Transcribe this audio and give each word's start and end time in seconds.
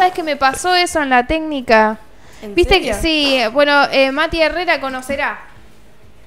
¿Sabes 0.00 0.14
que 0.14 0.22
me 0.22 0.36
pasó 0.36 0.74
eso 0.74 1.02
en 1.02 1.10
la 1.10 1.26
técnica? 1.26 1.98
¿En 2.40 2.54
Viste 2.54 2.76
serio? 2.76 2.94
que 2.94 3.02
sí, 3.02 3.38
bueno, 3.52 3.84
eh, 3.92 4.10
Mati 4.10 4.40
Herrera 4.40 4.80
conocerá. 4.80 5.40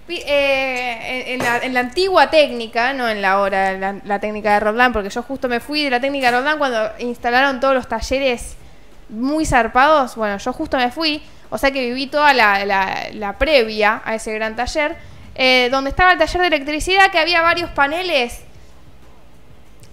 Eh, 0.07 1.33
en, 1.33 1.39
la, 1.39 1.57
en 1.57 1.73
la 1.73 1.79
antigua 1.79 2.29
técnica, 2.29 2.93
no 2.93 3.09
en 3.09 3.19
la 3.19 3.39
hora, 3.39 3.73
la, 3.73 3.95
la 4.03 4.19
técnica 4.19 4.53
de 4.53 4.59
Roldán, 4.59 4.93
porque 4.93 5.09
yo 5.09 5.23
justo 5.23 5.49
me 5.49 5.59
fui 5.59 5.83
de 5.83 5.89
la 5.89 5.99
técnica 5.99 6.27
de 6.27 6.37
Roldán 6.37 6.59
cuando 6.59 6.91
instalaron 6.99 7.59
todos 7.59 7.73
los 7.73 7.87
talleres 7.87 8.57
muy 9.09 9.43
zarpados. 9.43 10.17
Bueno, 10.17 10.37
yo 10.37 10.53
justo 10.53 10.77
me 10.77 10.91
fui, 10.91 11.23
o 11.49 11.57
sea 11.57 11.71
que 11.71 11.83
viví 11.83 12.05
toda 12.05 12.31
la, 12.31 13.35
previa 13.39 14.03
a 14.05 14.13
ese 14.13 14.35
gran 14.35 14.55
taller, 14.55 14.95
eh, 15.33 15.69
donde 15.71 15.89
estaba 15.89 16.11
el 16.11 16.19
taller 16.19 16.41
de 16.41 16.47
electricidad, 16.47 17.09
que 17.09 17.17
había 17.17 17.41
varios 17.41 17.71
paneles 17.71 18.39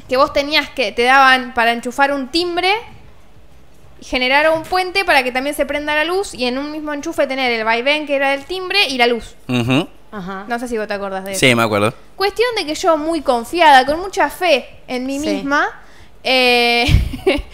que 0.07 0.19
vos 0.19 0.35
tenías 0.35 0.69
que, 0.69 0.93
te 0.93 1.05
daban 1.05 1.55
para 1.55 1.73
enchufar 1.73 2.13
un 2.13 2.29
timbre 2.29 2.75
generar 4.03 4.51
un 4.51 4.63
puente 4.63 5.05
para 5.05 5.23
que 5.23 5.33
también 5.33 5.55
se 5.55 5.67
prenda 5.67 5.95
la 5.95 6.05
luz 6.05 6.35
y 6.35 6.47
en 6.47 6.59
un 6.59 6.71
mismo 6.73 6.93
enchufe 6.93 7.27
tener 7.27 7.53
el 7.53 7.65
vaivén 7.65 8.07
que 8.07 8.17
era 8.17 8.35
el 8.35 8.45
timbre 8.45 8.87
y 8.89 8.99
la 8.99 9.07
luz. 9.07 9.35
Ajá. 10.13 10.45
No 10.49 10.59
sé 10.59 10.67
si 10.69 10.77
vos 10.77 10.89
te 10.89 10.95
acordás 10.95 11.25
de 11.25 11.33
eso. 11.33 11.41
Sí, 11.41 11.55
me 11.55 11.63
acuerdo. 11.63 11.95
Cuestión 12.17 12.49
de 12.57 12.67
que 12.67 12.75
yo 12.75 12.97
muy 12.97 13.21
confiada, 13.21 13.87
con 13.87 14.01
mucha 14.01 14.29
fe 14.29 14.69
en 14.89 15.07
mí 15.07 15.21
Sí. 15.21 15.29
misma, 15.29 15.69
eh, 16.25 16.85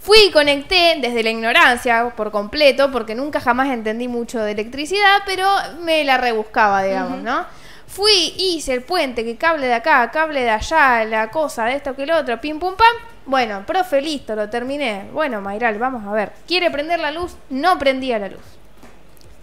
fui 0.00 0.18
y 0.28 0.30
conecté 0.30 0.96
desde 1.00 1.22
la 1.22 1.30
ignorancia 1.30 2.12
por 2.16 2.30
completo, 2.30 2.90
porque 2.90 3.14
nunca 3.14 3.40
jamás 3.40 3.68
entendí 3.68 4.08
mucho 4.08 4.38
de 4.40 4.52
electricidad, 4.52 5.22
pero 5.26 5.46
me 5.82 6.04
la 6.04 6.18
rebuscaba, 6.18 6.82
digamos, 6.82 7.18
¿no? 7.22 7.46
Fui, 7.86 8.34
hice 8.36 8.74
el 8.74 8.82
puente, 8.82 9.24
que 9.24 9.36
cable 9.36 9.66
de 9.66 9.74
acá, 9.74 10.10
cable 10.10 10.42
de 10.42 10.50
allá, 10.50 11.04
la 11.04 11.30
cosa 11.30 11.64
de 11.64 11.76
esto 11.76 11.96
que 11.96 12.02
el 12.04 12.10
otro, 12.12 12.40
pim 12.40 12.58
pum 12.58 12.74
pam. 12.76 12.86
Bueno, 13.28 13.62
profe, 13.66 14.00
listo, 14.00 14.34
lo 14.34 14.48
terminé. 14.48 15.04
Bueno, 15.12 15.42
Mayral, 15.42 15.78
vamos 15.78 16.06
a 16.06 16.12
ver. 16.12 16.32
¿Quiere 16.46 16.70
prender 16.70 16.98
la 16.98 17.10
luz? 17.10 17.36
No 17.50 17.78
prendía 17.78 18.18
la 18.18 18.28
luz. 18.28 18.40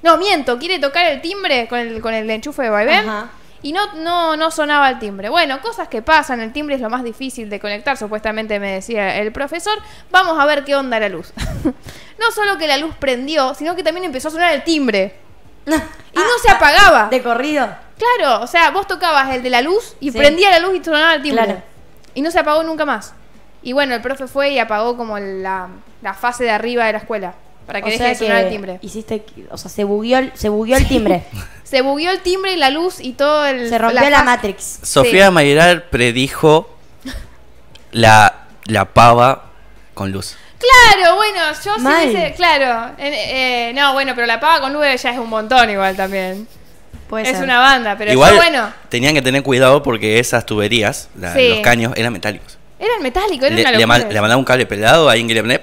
No, 0.02 0.18
miento, 0.18 0.58
quiere 0.58 0.80
tocar 0.80 1.06
el 1.06 1.22
timbre 1.22 1.68
con 1.68 1.78
el, 1.78 2.02
con 2.02 2.12
el 2.16 2.28
enchufe 2.32 2.64
de 2.64 2.70
vaivén. 2.72 3.08
Ajá. 3.08 3.30
Y 3.62 3.74
no, 3.74 3.94
no, 3.94 4.36
no 4.38 4.50
sonaba 4.50 4.90
el 4.90 4.98
timbre. 4.98 5.30
Bueno, 5.30 5.62
cosas 5.62 5.88
que 5.88 6.02
pasan, 6.02 6.40
el 6.42 6.52
timbre 6.52 6.76
es 6.76 6.82
lo 6.82 6.90
más 6.90 7.04
difícil 7.04 7.48
de 7.48 7.60
conectar, 7.60 7.96
supuestamente 7.96 8.60
me 8.60 8.72
decía 8.74 9.18
el 9.18 9.32
profesor. 9.32 9.78
Vamos 10.10 10.40
a 10.40 10.46
ver 10.48 10.64
qué 10.64 10.76
onda 10.76 11.00
la 11.00 11.10
luz. 11.10 11.32
no 12.20 12.32
solo 12.34 12.58
que 12.58 12.68
la 12.68 12.78
luz 12.78 12.96
prendió, 12.98 13.54
sino 13.54 13.76
que 13.76 13.84
también 13.84 14.06
empezó 14.06 14.30
a 14.30 14.32
sonar 14.32 14.52
el 14.54 14.64
timbre. 14.64 15.14
Y 16.16 16.18
no 16.18 16.40
se 16.42 16.50
apagaba. 16.50 17.10
¿De 17.10 17.22
corrido? 17.22 17.68
Claro, 17.98 18.42
o 18.42 18.48
sea, 18.48 18.72
vos 18.72 18.88
tocabas 18.88 19.36
el 19.36 19.44
de 19.44 19.50
la 19.50 19.62
luz 19.62 19.96
y 20.00 20.12
Sí. 20.12 20.18
prendía 20.18 20.50
la 20.50 20.60
luz 20.60 20.76
y 20.76 20.84
sonaba 20.84 21.14
el 21.14 21.22
timbre. 21.22 21.44
Claro. 21.44 21.62
Y 22.14 22.22
no 22.22 22.32
se 22.32 22.40
apagó 22.40 22.64
nunca 22.64 22.86
más. 22.86 23.14
Y 23.66 23.74
bueno, 23.74 23.94
el 23.96 24.02
profe 24.02 24.28
fue 24.28 24.52
y 24.52 24.60
apagó 24.60 24.96
como 24.96 25.20
la, 25.20 25.68
la 26.02 26.14
fase 26.14 26.44
de 26.46 26.52
arriba 26.52 26.86
de 26.86 26.94
la 26.94 27.00
escuela. 27.00 27.34
Para 27.66 27.82
que 27.82 27.88
o 27.88 27.90
deje 27.90 27.98
sea 27.98 28.08
de 28.10 28.16
sonar 28.16 28.44
el 28.44 28.50
timbre. 28.52 28.78
hiciste, 28.84 29.26
o 29.50 29.58
sea, 29.58 29.70
se 29.72 29.84
bugueó 29.84 30.20
el, 30.20 30.32
se 30.36 30.50
bugueó 30.50 30.78
el 30.78 30.88
timbre. 30.88 31.24
Se 31.66 31.82
bugueó 31.82 32.12
el 32.12 32.20
timbre 32.22 32.54
y 32.54 32.58
la 32.58 32.70
luz 32.70 33.00
y 33.00 33.14
todo 33.14 33.44
el. 33.44 33.68
se 33.70 33.78
rompió 33.80 34.08
la, 34.08 34.22
Matrix. 34.22 34.82
Sofía 34.84 35.32
Mayoral 35.32 35.82
predijo 35.90 36.70
la, 37.92 38.46
la 38.66 38.86
pava 38.86 39.46
con 39.96 40.12
luz. 40.12 40.36
Claro, 40.60 41.16
bueno, 41.16 41.40
yo 41.64 41.76
sí 41.76 41.82
Mal. 41.82 42.08
hubiese- 42.08 42.34
claro. 42.36 42.94
eh, 43.00 43.70
eh, 43.70 43.74
no, 43.74 43.94
bueno, 43.94 44.14
pero 44.14 44.28
la 44.28 44.40
pava 44.40 44.62
con 44.62 44.74
nube 44.74 44.96
ya 44.96 45.10
es 45.12 45.18
un 45.18 45.28
montón 45.30 45.68
igual 45.70 45.96
también. 45.96 46.48
Puede 47.10 47.26
es 47.30 47.32
ser. 47.36 47.44
una 47.44 47.60
banda, 47.60 47.96
pero 47.98 48.12
Igual 48.12 48.32
yo, 48.34 48.38
bueno, 48.38 48.72
tenían 48.90 49.14
que 49.16 49.22
tener 49.24 49.42
cuidado 49.44 49.82
porque 49.84 50.20
esas 50.20 50.46
tuberías, 50.46 51.10
la- 51.20 51.34
Sí. 51.34 51.50
los 51.50 51.60
caños, 51.62 51.94
eran 51.96 52.14
metálicos. 52.14 52.55
Era 52.80 52.96
el 52.98 53.04
metálico, 53.04 53.46
era 53.46 53.56
Le, 53.56 53.62
una 53.62 53.72
le 53.72 53.78
locura. 53.80 53.88
man- 54.00 54.14
le 54.14 54.22
mandaba 54.22 54.38
un 54.40 54.46
cable 54.46 54.66
pelado 54.66 55.08
a 55.10 55.12
alguien 55.14 55.28
que 55.28 55.34
le 55.36 55.42
ponía- 55.42 55.62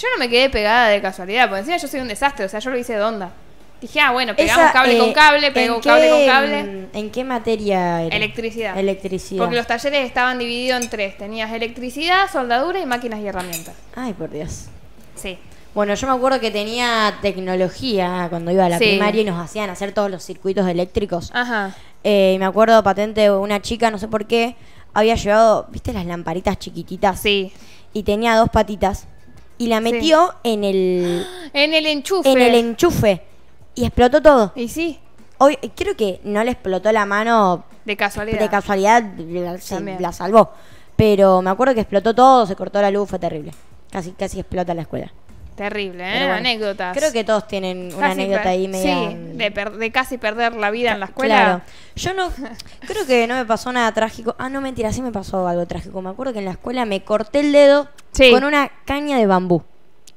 Yo 0.00 0.08
no 0.14 0.18
me 0.18 0.28
quedé 0.28 0.48
pegada 0.50 0.88
de 0.88 1.00
casualidad, 1.00 1.48
porque 1.48 1.60
encima 1.60 1.76
yo 1.78 1.88
soy 1.88 2.00
un 2.00 2.08
desastre, 2.08 2.44
o 2.44 2.48
sea, 2.48 2.60
yo 2.60 2.70
lo 2.70 2.78
hice 2.78 2.94
de 2.94 3.02
onda. 3.02 3.30
Dije, 3.80 4.00
ah, 4.00 4.10
bueno, 4.10 4.34
pegamos 4.34 4.64
Esa, 4.64 4.72
cable 4.72 4.96
eh, 4.96 4.98
con 4.98 5.12
cable, 5.12 5.46
¿en 5.46 5.52
pego 5.52 5.80
qué, 5.80 5.88
cable 5.88 6.10
con 6.10 6.26
cable. 6.26 6.62
mm, 6.64 6.86
¿En 6.96 7.10
qué 7.10 7.22
materia 7.24 8.02
era? 8.02 8.16
Electricidad. 8.16 8.76
Electricidad. 8.78 9.38
Porque 9.40 9.54
los 9.56 9.66
talleres 9.68 10.04
estaban 10.04 10.38
divididos 10.38 10.82
en 10.82 10.90
tres. 10.90 11.16
Tenías 11.16 11.52
electricidad, 11.52 12.28
soldadura 12.32 12.80
y 12.80 12.86
máquinas 12.86 13.20
y 13.20 13.26
herramientas. 13.28 13.74
Ay, 13.94 14.14
por 14.14 14.30
Dios. 14.30 14.64
Sí. 15.14 15.38
Bueno, 15.74 15.94
yo 15.94 16.08
me 16.08 16.12
acuerdo 16.12 16.40
que 16.40 16.50
tenía 16.50 17.18
tecnología 17.22 18.26
cuando 18.30 18.50
iba 18.50 18.66
a 18.66 18.68
la 18.68 18.78
Sí. 18.78 18.84
primaria 18.84 19.22
y 19.22 19.24
nos 19.24 19.38
hacían 19.42 19.70
hacer 19.70 19.92
todos 19.92 20.10
los 20.10 20.24
circuitos 20.24 20.68
eléctricos. 20.68 21.30
Ajá. 21.34 21.74
Eh, 22.04 22.32
y 22.34 22.38
me 22.38 22.46
acuerdo 22.46 22.82
patente 22.82 23.30
una 23.30 23.60
chica, 23.62 23.90
no 23.90 23.98
sé 23.98 24.08
por 24.08 24.26
qué, 24.26 24.56
había 24.94 25.14
llevado, 25.14 25.66
¿viste 25.70 25.92
las 25.92 26.06
lamparitas 26.06 26.58
chiquititas? 26.58 27.20
Sí. 27.20 27.52
Y 27.92 28.02
tenía 28.02 28.36
dos 28.36 28.48
patitas. 28.50 29.06
Y 29.58 29.66
la 29.66 29.80
metió 29.80 30.34
en 30.44 30.64
el 30.64 31.26
En 31.52 31.74
el 31.74 31.86
enchufe. 31.86 32.30
en 32.30 32.40
el 32.40 32.54
enchufe. 32.54 33.22
Y 33.74 33.84
explotó 33.84 34.20
todo. 34.22 34.52
Y 34.54 34.68
sí, 34.68 34.98
Hoy, 35.40 35.56
creo 35.76 35.96
que 35.96 36.20
no 36.24 36.42
le 36.42 36.50
explotó 36.50 36.90
la 36.90 37.06
mano 37.06 37.64
de 37.84 37.96
casualidad. 37.96 38.40
de 38.40 38.48
casualidad, 38.48 39.04
la, 39.18 39.98
la 40.00 40.12
salvó. 40.12 40.50
Pero 40.96 41.40
me 41.42 41.50
acuerdo 41.50 41.74
que 41.74 41.80
explotó 41.80 42.12
todo, 42.12 42.44
se 42.44 42.56
cortó 42.56 42.82
la 42.82 42.90
luz, 42.90 43.08
fue 43.08 43.20
terrible. 43.20 43.52
Casi, 43.90 44.10
casi 44.12 44.40
explota 44.40 44.74
la 44.74 44.82
escuela. 44.82 45.12
Terrible, 45.58 46.04
¿eh? 46.04 46.18
Bueno, 46.20 46.34
Anécdotas. 46.34 46.96
Creo 46.96 47.12
que 47.12 47.24
todos 47.24 47.46
tienen 47.46 47.92
una 47.94 48.08
Casi 48.08 48.20
anécdota 48.22 48.48
ahí 48.48 48.68
media. 48.68 49.10
Sí, 49.10 49.16
de, 49.34 49.50
per- 49.50 49.72
de 49.72 49.90
casi 49.92 50.16
perder 50.16 50.54
la 50.54 50.70
vida 50.70 50.92
en 50.92 51.00
la 51.00 51.06
escuela. 51.06 51.34
Claro. 51.36 51.60
Yo 51.96 52.14
no. 52.14 52.30
Creo 52.86 53.06
que 53.06 53.26
no 53.26 53.34
me 53.34 53.44
pasó 53.44 53.70
nada 53.72 53.92
trágico. 53.92 54.34
Ah, 54.38 54.48
no, 54.48 54.60
mentira, 54.60 54.92
sí 54.92 55.02
me 55.02 55.12
pasó 55.12 55.46
algo 55.46 55.66
trágico. 55.66 56.00
Me 56.00 56.10
acuerdo 56.10 56.32
que 56.32 56.38
en 56.38 56.46
la 56.46 56.52
escuela 56.52 56.84
me 56.86 57.02
corté 57.02 57.40
el 57.40 57.52
dedo 57.52 57.88
Sí. 58.12 58.30
con 58.30 58.44
una 58.44 58.70
caña 58.86 59.18
de 59.18 59.26
bambú. 59.26 59.62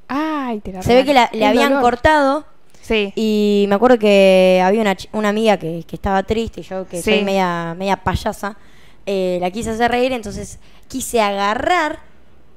Ay, 0.08 0.60
te 0.62 0.72
la 0.72 0.82
Se 0.82 0.94
ve 0.96 1.06
que 1.06 1.14
la- 1.14 1.30
le 1.34 1.46
habían 1.46 1.70
dolor. 1.70 1.82
cortado 1.84 2.46
Sí. 2.82 3.14
y 3.16 3.66
me 3.70 3.76
acuerdo 3.76 3.98
que 4.00 4.62
había 4.64 4.82
una, 4.82 4.96
una 5.14 5.30
amiga 5.30 5.58
que, 5.58 5.84
que 5.88 5.96
estaba 5.96 6.24
triste 6.24 6.62
y 6.62 6.64
yo 6.64 6.88
que 6.88 7.02
soy 7.02 7.24
media, 7.24 7.74
media 7.78 7.98
payasa, 7.98 8.58
eh, 9.06 9.38
la 9.42 9.50
quise 9.52 9.70
hacer 9.72 9.90
reír, 9.92 10.12
entonces 10.14 10.60
quise 10.88 11.22
agarrar 11.22 12.00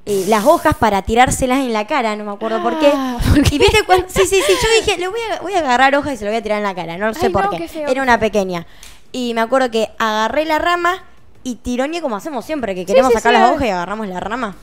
eh, 0.07 0.25
las 0.27 0.45
hojas 0.45 0.75
para 0.75 1.01
tirárselas 1.01 1.59
en 1.59 1.73
la 1.73 1.87
cara, 1.87 2.15
no 2.15 2.25
me 2.25 2.31
acuerdo 2.31 2.61
por 2.61 2.79
qué. 2.79 2.91
Ah, 2.93 3.17
¿por 3.27 3.41
qué? 3.41 3.55
Y 3.55 3.57
viste 3.57 3.83
cuando, 3.85 4.07
sí, 4.07 4.21
sí, 4.25 4.39
sí, 4.45 4.53
yo 4.61 4.81
dije, 4.81 4.99
le 4.99 5.07
voy 5.07 5.19
a, 5.31 5.41
voy 5.41 5.53
a 5.53 5.59
agarrar 5.59 5.95
hojas 5.95 6.13
y 6.13 6.17
se 6.17 6.25
lo 6.25 6.31
voy 6.31 6.37
a 6.37 6.43
tirar 6.43 6.59
en 6.59 6.63
la 6.63 6.75
cara, 6.75 6.97
no 6.97 7.13
sé 7.13 7.27
Ay, 7.27 7.31
por 7.31 7.45
no, 7.45 7.49
qué. 7.51 7.67
Era 7.87 8.03
una 8.03 8.19
pequeña. 8.19 8.67
Y 9.11 9.33
me 9.33 9.41
acuerdo 9.41 9.71
que 9.71 9.89
agarré 9.97 10.45
la 10.45 10.59
rama 10.59 11.03
y 11.43 11.55
tironeé 11.55 12.01
como 12.01 12.15
hacemos 12.15 12.45
siempre, 12.45 12.75
que 12.75 12.85
queremos 12.85 13.11
sí, 13.11 13.17
sacar 13.17 13.33
sí, 13.33 13.39
las 13.39 13.51
hojas 13.51 13.65
y 13.65 13.69
agarramos 13.69 14.07
la 14.07 14.19
rama. 14.19 14.55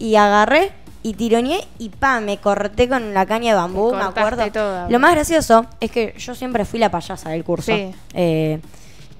Y 0.00 0.16
agarré 0.16 0.72
y 1.02 1.14
tironeé 1.14 1.60
y 1.78 1.90
pa, 1.90 2.18
me 2.20 2.38
corté 2.38 2.88
con 2.88 3.14
la 3.14 3.24
caña 3.26 3.52
de 3.52 3.56
bambú, 3.56 3.94
me 3.94 4.02
acuerdo. 4.02 4.50
toda. 4.50 4.88
Lo 4.88 4.98
más 4.98 5.12
gracioso 5.12 5.66
es 5.80 5.90
que 5.90 6.14
yo 6.18 6.34
siempre 6.34 6.64
fui 6.64 6.80
la 6.80 6.90
payasa 6.90 7.30
del 7.30 7.44
curso. 7.44 7.72
Sí. 7.72 7.94
Eh, 8.14 8.60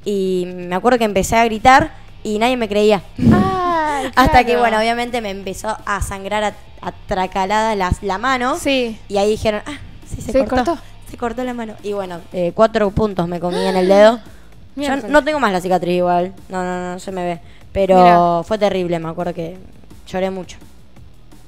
y 0.04 0.46
me 0.46 0.74
acuerdo 0.74 0.98
que 0.98 1.04
empecé 1.04 1.36
a 1.36 1.44
gritar 1.44 1.92
y 2.24 2.38
nadie 2.38 2.56
me 2.56 2.68
creía. 2.68 3.02
Hasta 4.16 4.44
que, 4.44 4.56
bueno, 4.56 4.78
obviamente 4.78 5.20
me 5.20 5.30
empezó 5.30 5.76
a 5.84 6.00
sangrar 6.02 6.44
a, 6.44 6.54
atracalada 6.80 7.74
las, 7.74 8.02
la 8.02 8.18
mano. 8.18 8.56
Sí. 8.58 8.98
Y 9.08 9.18
ahí 9.18 9.30
dijeron, 9.30 9.62
ah, 9.66 9.78
sí, 10.08 10.20
se, 10.20 10.32
Se 10.32 10.38
cortó, 10.44 10.64
cortó. 10.64 10.78
Se 11.10 11.16
cortó 11.16 11.44
la 11.44 11.54
mano. 11.54 11.74
Y 11.82 11.92
bueno, 11.92 12.20
eh, 12.32 12.52
cuatro 12.54 12.90
puntos 12.90 13.26
me 13.28 13.40
comí 13.40 13.58
en 13.64 13.76
el 13.76 13.88
dedo. 13.88 14.20
Yo 14.76 14.96
no 15.08 15.24
tengo 15.24 15.40
más 15.40 15.52
la 15.52 15.60
cicatriz 15.60 15.96
igual. 15.96 16.34
No, 16.48 16.62
no, 16.62 16.78
no, 16.80 16.92
no 16.92 16.98
se 16.98 17.10
me 17.10 17.24
ve. 17.24 17.40
Pero 17.72 17.96
Mira. 17.96 18.42
fue 18.44 18.58
terrible, 18.58 18.98
me 18.98 19.08
acuerdo 19.08 19.34
que 19.34 19.58
lloré 20.06 20.30
mucho. 20.30 20.56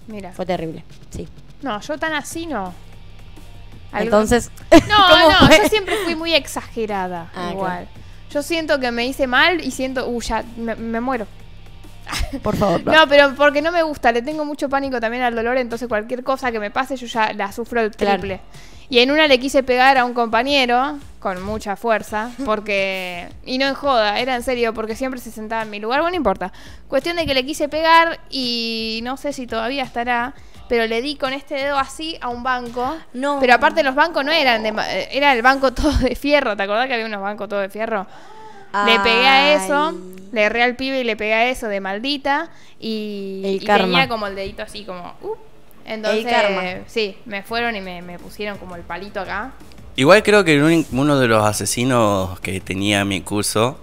Mira. 0.09 0.33
Fue 0.33 0.45
terrible, 0.45 0.85
sí. 1.11 1.29
No, 1.63 1.81
yo 1.81 1.99
tan 1.99 2.13
así 2.15 2.47
no. 2.47 2.73
Algo- 3.93 4.05
Entonces, 4.05 4.51
No, 4.89 4.97
¿cómo 5.09 5.31
no, 5.31 5.47
fue? 5.47 5.59
yo 5.63 5.69
siempre 5.69 5.95
fui 6.05 6.15
muy 6.17 6.35
exagerada. 6.35 7.31
Ah, 7.35 7.51
igual. 7.53 7.89
Yo 8.33 8.43
siento 8.43 8.79
que 8.81 8.91
me 8.93 9.07
hice 9.07 9.27
mal 9.27 9.61
y 9.65 9.71
siento, 9.71 10.09
uh, 10.09 10.21
ya, 10.21 10.45
me, 10.57 10.75
me 10.77 11.01
muero. 11.01 11.27
Por 12.43 12.57
favor, 12.57 12.85
no. 12.85 12.93
No, 12.93 13.09
pero 13.09 13.35
porque 13.37 13.63
no 13.63 13.71
me 13.73 13.83
gusta, 13.83 14.13
le 14.13 14.23
tengo 14.23 14.45
mucho 14.45 14.69
pánico 14.69 15.01
también 15.01 15.23
al 15.23 15.35
dolor, 15.35 15.57
entonces 15.57 15.89
cualquier 15.89 16.23
cosa 16.25 16.51
que 16.53 16.59
me 16.61 16.71
pase 16.71 16.97
yo 16.97 17.07
ya 17.07 17.33
la 17.33 17.53
sufro 17.53 17.81
el 17.81 17.91
Claro. 17.91 18.19
triple. 18.21 18.41
Y 18.89 18.99
en 18.99 19.13
una 19.13 19.29
le 19.29 19.39
quise 19.39 19.63
pegar 19.63 19.97
a 19.99 20.05
un 20.05 20.15
compañero 20.15 20.99
con 21.21 21.41
mucha 21.45 21.77
fuerza, 21.77 22.31
porque... 22.45 23.29
Y 23.45 23.59
no 23.59 23.67
en 23.67 23.75
joda, 23.75 24.19
era 24.19 24.35
en 24.35 24.43
serio, 24.43 24.75
porque 24.75 24.97
siempre 24.97 25.21
se 25.21 25.31
sentaba 25.31 25.63
en 25.63 25.71
mi 25.71 25.79
lugar, 25.79 26.01
bueno, 26.01 26.11
no 26.11 26.17
importa. 26.17 26.53
Cuestión 26.89 27.17
de 27.17 27.25
que 27.27 27.35
le 27.35 27.47
quise 27.47 27.69
pegar 27.69 28.19
y 28.31 29.01
no 29.05 29.17
sé 29.17 29.33
si 29.33 29.47
todavía 29.47 29.85
estará, 29.85 30.35
pero 30.69 30.87
le 30.89 31.03
di 31.03 31.15
con 31.15 31.33
este 31.33 31.55
dedo 31.55 31.79
así 31.79 32.19
a 32.21 32.29
un 32.31 32.43
banco. 32.43 32.97
No. 33.13 33.39
Pero 33.41 33.55
aparte 33.55 33.85
los 33.85 33.95
bancos 33.95 34.25
no 34.25 34.33
eran 34.33 34.63
de... 34.65 34.71
eh, 34.71 35.09
Era 35.13 35.33
el 35.35 35.43
banco 35.43 35.73
todo 35.75 35.93
de 35.93 36.17
fierro, 36.17 36.57
¿te 36.57 36.65
acordás 36.65 36.89
que 36.89 36.95
había 36.95 37.07
unos 37.07 37.23
bancos 37.23 37.49
todo 37.49 37.61
de 37.61 37.69
fierro? 37.69 38.07
Le 38.87 39.01
pegué 39.01 39.27
a 39.27 39.55
eso, 39.55 39.95
le 40.33 40.43
erré 40.43 40.63
al 40.63 40.77
pibe 40.77 41.01
y 41.01 41.05
le 41.05 41.17
pegué 41.17 41.35
a 41.35 41.49
eso 41.51 41.67
de 41.69 41.81
maldita 41.81 42.51
y, 42.79 43.43
El 43.45 43.55
y 43.63 43.67
karma. 43.67 43.87
tenía 43.87 44.09
como 44.09 44.27
el 44.27 44.35
dedito 44.35 44.63
así 44.63 44.85
como... 44.85 45.15
uh. 45.23 45.35
Entonces, 45.85 46.25
karma. 46.31 46.63
sí, 46.87 47.17
me 47.25 47.43
fueron 47.43 47.75
y 47.75 47.81
me, 47.81 48.01
me 48.03 48.19
pusieron 48.19 48.59
como 48.59 48.77
el 48.77 48.83
palito 48.83 49.19
acá. 49.21 49.53
Igual 49.97 50.23
creo 50.23 50.45
que 50.45 50.55
el 50.55 50.87
uno 50.93 51.19
de 51.19 51.27
los 51.27 51.45
asesinos 51.45 52.39
que 52.41 52.61
tenía 52.61 53.05
mi 53.05 53.23
curso, 53.23 53.81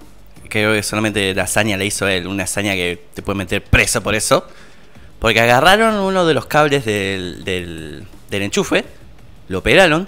creo 0.47 0.73
que 0.73 0.83
solamente 0.83 1.35
la 1.35 1.43
hazaña 1.43 1.75
la 1.75 1.83
hizo 1.83 2.07
él, 2.07 2.27
una 2.27 2.43
hazaña 2.45 2.73
que 2.75 3.03
te 3.13 3.21
puede 3.21 3.37
meter 3.39 3.61
preso 3.63 4.01
por 4.01 4.15
eso, 4.15 4.47
Porque 5.19 5.41
agarraron 5.41 5.95
uno 5.95 6.25
de 6.25 6.33
los 6.33 6.45
cables 6.45 6.85
del, 6.85 7.43
del, 7.43 8.05
del 8.29 8.41
enchufe, 8.43 8.85
lo 9.47 9.63
pelaron 9.63 10.07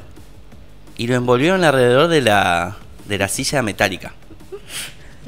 y 0.98 1.08
lo 1.08 1.16
envolvieron 1.16 1.64
alrededor 1.64 2.08
de 2.08 2.22
la, 2.22 2.78
de 3.06 3.18
la 3.18 3.28
silla 3.28 3.62
metálica. 3.62 4.14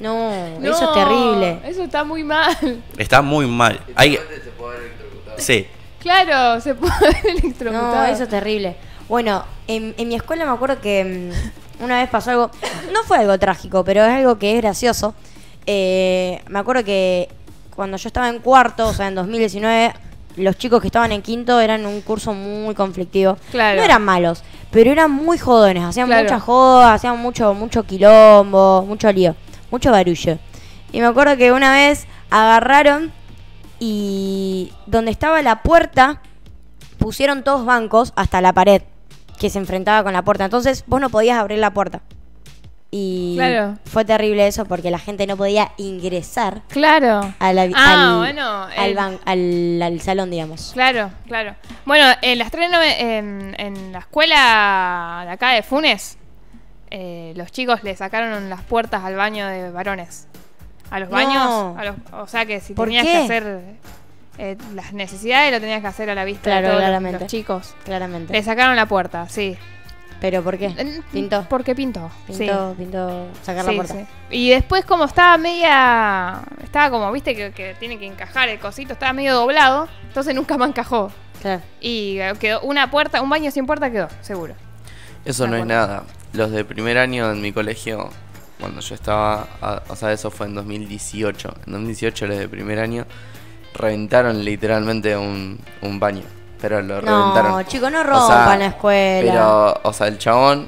No, 0.01 0.59
No, 0.59 0.69
eso 0.71 0.83
es 0.85 0.93
terrible. 0.93 1.59
Eso 1.65 1.83
está 1.83 2.03
muy 2.03 2.23
mal. 2.23 2.81
Está 2.97 3.21
muy 3.21 3.45
mal. 3.47 3.79
Hay, 3.95 4.17
sí, 5.37 5.67
Claro, 5.99 6.59
se 6.61 6.73
puede 6.75 6.93
haber 6.95 7.25
electrocutado. 7.27 7.95
No, 7.95 8.05
eso 8.05 8.23
es 8.23 8.29
terrible. 8.29 8.75
Bueno, 9.07 9.43
en, 9.67 9.93
en 9.97 10.07
mi 10.07 10.15
escuela 10.15 10.45
me 10.45 10.51
acuerdo 10.51 10.81
que 10.81 11.31
mm, 11.79 11.83
una 11.83 11.99
vez 11.99 12.09
pasó 12.09 12.31
algo, 12.31 12.51
no 12.91 13.03
fue 13.03 13.17
algo 13.19 13.37
trágico, 13.37 13.83
pero 13.83 14.03
es 14.03 14.09
algo 14.11 14.39
que 14.39 14.55
es 14.55 14.61
gracioso. 14.61 15.13
Eh, 15.67 16.41
me 16.47 16.57
acuerdo 16.59 16.83
que 16.83 17.29
cuando 17.75 17.97
yo 17.97 18.07
estaba 18.07 18.29
en 18.29 18.39
cuarto, 18.39 18.87
o 18.87 18.93
sea, 18.93 19.07
en 19.09 19.15
2019, 19.15 19.93
los 20.37 20.57
chicos 20.57 20.81
que 20.81 20.87
estaban 20.87 21.11
en 21.11 21.21
quinto 21.21 21.59
eran 21.59 21.85
un 21.85 22.01
curso 22.01 22.33
muy 22.33 22.73
conflictivo. 22.73 23.37
Claro. 23.51 23.77
No 23.77 23.83
eran 23.83 24.01
malos, 24.03 24.43
pero 24.71 24.91
eran 24.91 25.11
muy 25.11 25.37
jodones, 25.37 25.83
hacían 25.83 26.07
Claro. 26.07 26.23
muchas 26.23 26.41
jodas, 26.41 26.91
hacían 26.95 27.19
mucho, 27.19 27.53
mucho 27.53 27.83
quilombo, 27.83 28.83
mucho 28.87 29.11
lío, 29.11 29.35
mucho 29.71 29.91
barullo. 29.91 30.37
Y 30.91 30.99
me 30.99 31.07
acuerdo 31.07 31.37
que 31.37 31.51
una 31.51 31.73
vez 31.73 32.05
agarraron 32.29 33.11
y 33.79 34.71
donde 34.85 35.11
estaba 35.11 35.41
la 35.41 35.63
puerta 35.63 36.21
pusieron 36.97 37.43
todos 37.43 37.65
bancos 37.65 38.13
hasta 38.15 38.41
la 38.41 38.53
pared 38.53 38.83
que 39.39 39.49
se 39.49 39.57
enfrentaba 39.57 40.03
con 40.03 40.13
la 40.13 40.21
puerta. 40.21 40.45
Entonces 40.45 40.83
vos 40.85 41.01
no 41.01 41.09
podías 41.09 41.39
abrir 41.39 41.57
la 41.59 41.71
puerta. 41.73 42.01
Y 42.93 43.35
Claro. 43.37 43.77
fue 43.85 44.03
terrible 44.03 44.45
eso 44.47 44.65
porque 44.65 44.91
la 44.91 44.99
gente 44.99 45.25
no 45.25 45.37
podía 45.37 45.71
ingresar 45.77 46.61
Claro. 46.67 47.33
a 47.39 47.53
la- 47.53 47.69
Ah, 47.73 48.11
al, 48.11 48.17
bueno, 48.17 48.63
al, 48.63 48.89
el- 48.89 48.95
ban- 48.97 49.19
al- 49.25 49.81
al 49.81 50.01
salón, 50.01 50.29
digamos. 50.29 50.71
Claro, 50.73 51.09
claro. 51.25 51.55
Bueno, 51.85 52.05
en 52.21 52.37
las 52.37 52.51
tres 52.51 52.69
nove- 52.69 52.95
en, 52.99 53.55
en 53.57 53.93
la 53.93 53.99
escuela 53.99 55.21
de 55.25 55.31
acá 55.31 55.51
de 55.51 55.63
Funes, 55.63 56.17
eh, 56.91 57.33
los 57.35 57.51
chicos 57.51 57.83
le 57.83 57.95
sacaron 57.95 58.49
las 58.49 58.61
puertas 58.61 59.03
al 59.03 59.15
baño 59.15 59.47
de 59.47 59.71
varones. 59.71 60.27
A 60.89 60.99
los 60.99 61.09
No. 61.09 61.15
baños, 61.15 61.77
a 61.79 61.85
los- 61.85 61.95
o 62.13 62.27
sea 62.27 62.45
que 62.45 62.59
si 62.59 62.73
¿Por 62.73 62.87
tenías 62.89 63.05
qué? 63.05 63.11
que 63.13 63.17
hacer 63.19 63.61
eh, 64.37 64.57
las 64.75 64.93
necesidades, 64.93 65.51
lo 65.51 65.59
tenías 65.59 65.81
que 65.81 65.87
hacer 65.87 66.09
a 66.09 66.15
la 66.15 66.25
vista 66.25 66.43
Claro, 66.43 66.61
de 66.61 66.67
todos 66.73 66.81
claramente. 66.83 67.19
los 67.19 67.27
chicos. 67.31 67.75
Claramente. 67.85 68.33
Le 68.33 68.43
sacaron 68.43 68.75
la 68.75 68.85
puerta, 68.85 69.27
sí. 69.29 69.57
¿Pero 70.19 70.43
por 70.43 70.57
qué? 70.57 70.67
Eh, 70.77 71.01
Pintó. 71.11 71.45
Porque 71.49 71.73
pintó. 71.75 72.11
sí. 72.27 72.39
Pintó, 72.39 72.75
pintó 72.77 73.27
sacar 73.41 73.65
la 73.65 73.71
Sí, 73.71 73.75
puerta. 73.77 73.93
sí. 73.95 74.05
Y 74.29 74.49
después 74.51 74.85
como 74.85 75.05
estaba 75.05 75.37
media... 75.37 76.41
Estaba 76.63 76.89
como, 76.91 77.11
viste, 77.11 77.35
que, 77.35 77.51
que 77.51 77.75
tiene 77.79 77.97
que 77.97 78.05
encajar 78.05 78.47
el 78.49 78.59
cosito, 78.59 78.93
estaba 78.93 79.13
medio 79.13 79.33
doblado, 79.33 79.87
entonces 80.03 80.35
nunca 80.35 80.57
me 80.57 80.65
encajó. 80.65 81.11
Claro. 81.41 81.61
Y 81.79 82.19
quedó 82.39 82.61
una 82.61 82.91
puerta, 82.91 83.21
un 83.21 83.29
baño 83.29 83.49
sin 83.51 83.65
puerta 83.65 83.89
quedó, 83.91 84.09
seguro. 84.21 84.53
Eso 85.25 85.47
no 85.47 85.55
es 85.55 85.65
nada. 85.65 86.03
Los 86.33 86.51
de 86.51 86.63
primer 86.65 86.97
año 86.97 87.31
en 87.31 87.41
mi 87.41 87.51
colegio, 87.51 88.09
cuando 88.59 88.79
yo 88.81 88.95
estaba, 88.95 89.47
a- 89.61 89.81
o 89.89 89.95
sea, 89.95 90.11
eso 90.13 90.31
fue 90.31 90.47
en 90.47 90.55
2018. 90.55 91.53
En 91.67 91.73
2018 91.73 92.27
los 92.27 92.37
de 92.37 92.47
primer 92.47 92.79
año 92.79 93.05
reventaron 93.73 94.43
literalmente 94.43 95.15
un, 95.17 95.59
un 95.81 95.99
baño. 95.99 96.23
Pero 96.59 96.81
lo 96.81 97.01
No, 97.01 97.31
reventaron. 97.33 97.65
chicos, 97.65 97.91
no 97.91 98.01
O 98.01 98.03
rompan 98.03 98.27
sea, 98.27 98.57
la 98.57 98.65
escuela. 98.67 99.31
Pero, 99.31 99.79
o 99.83 99.93
sea, 99.93 100.07
el 100.07 100.17
chabón 100.19 100.67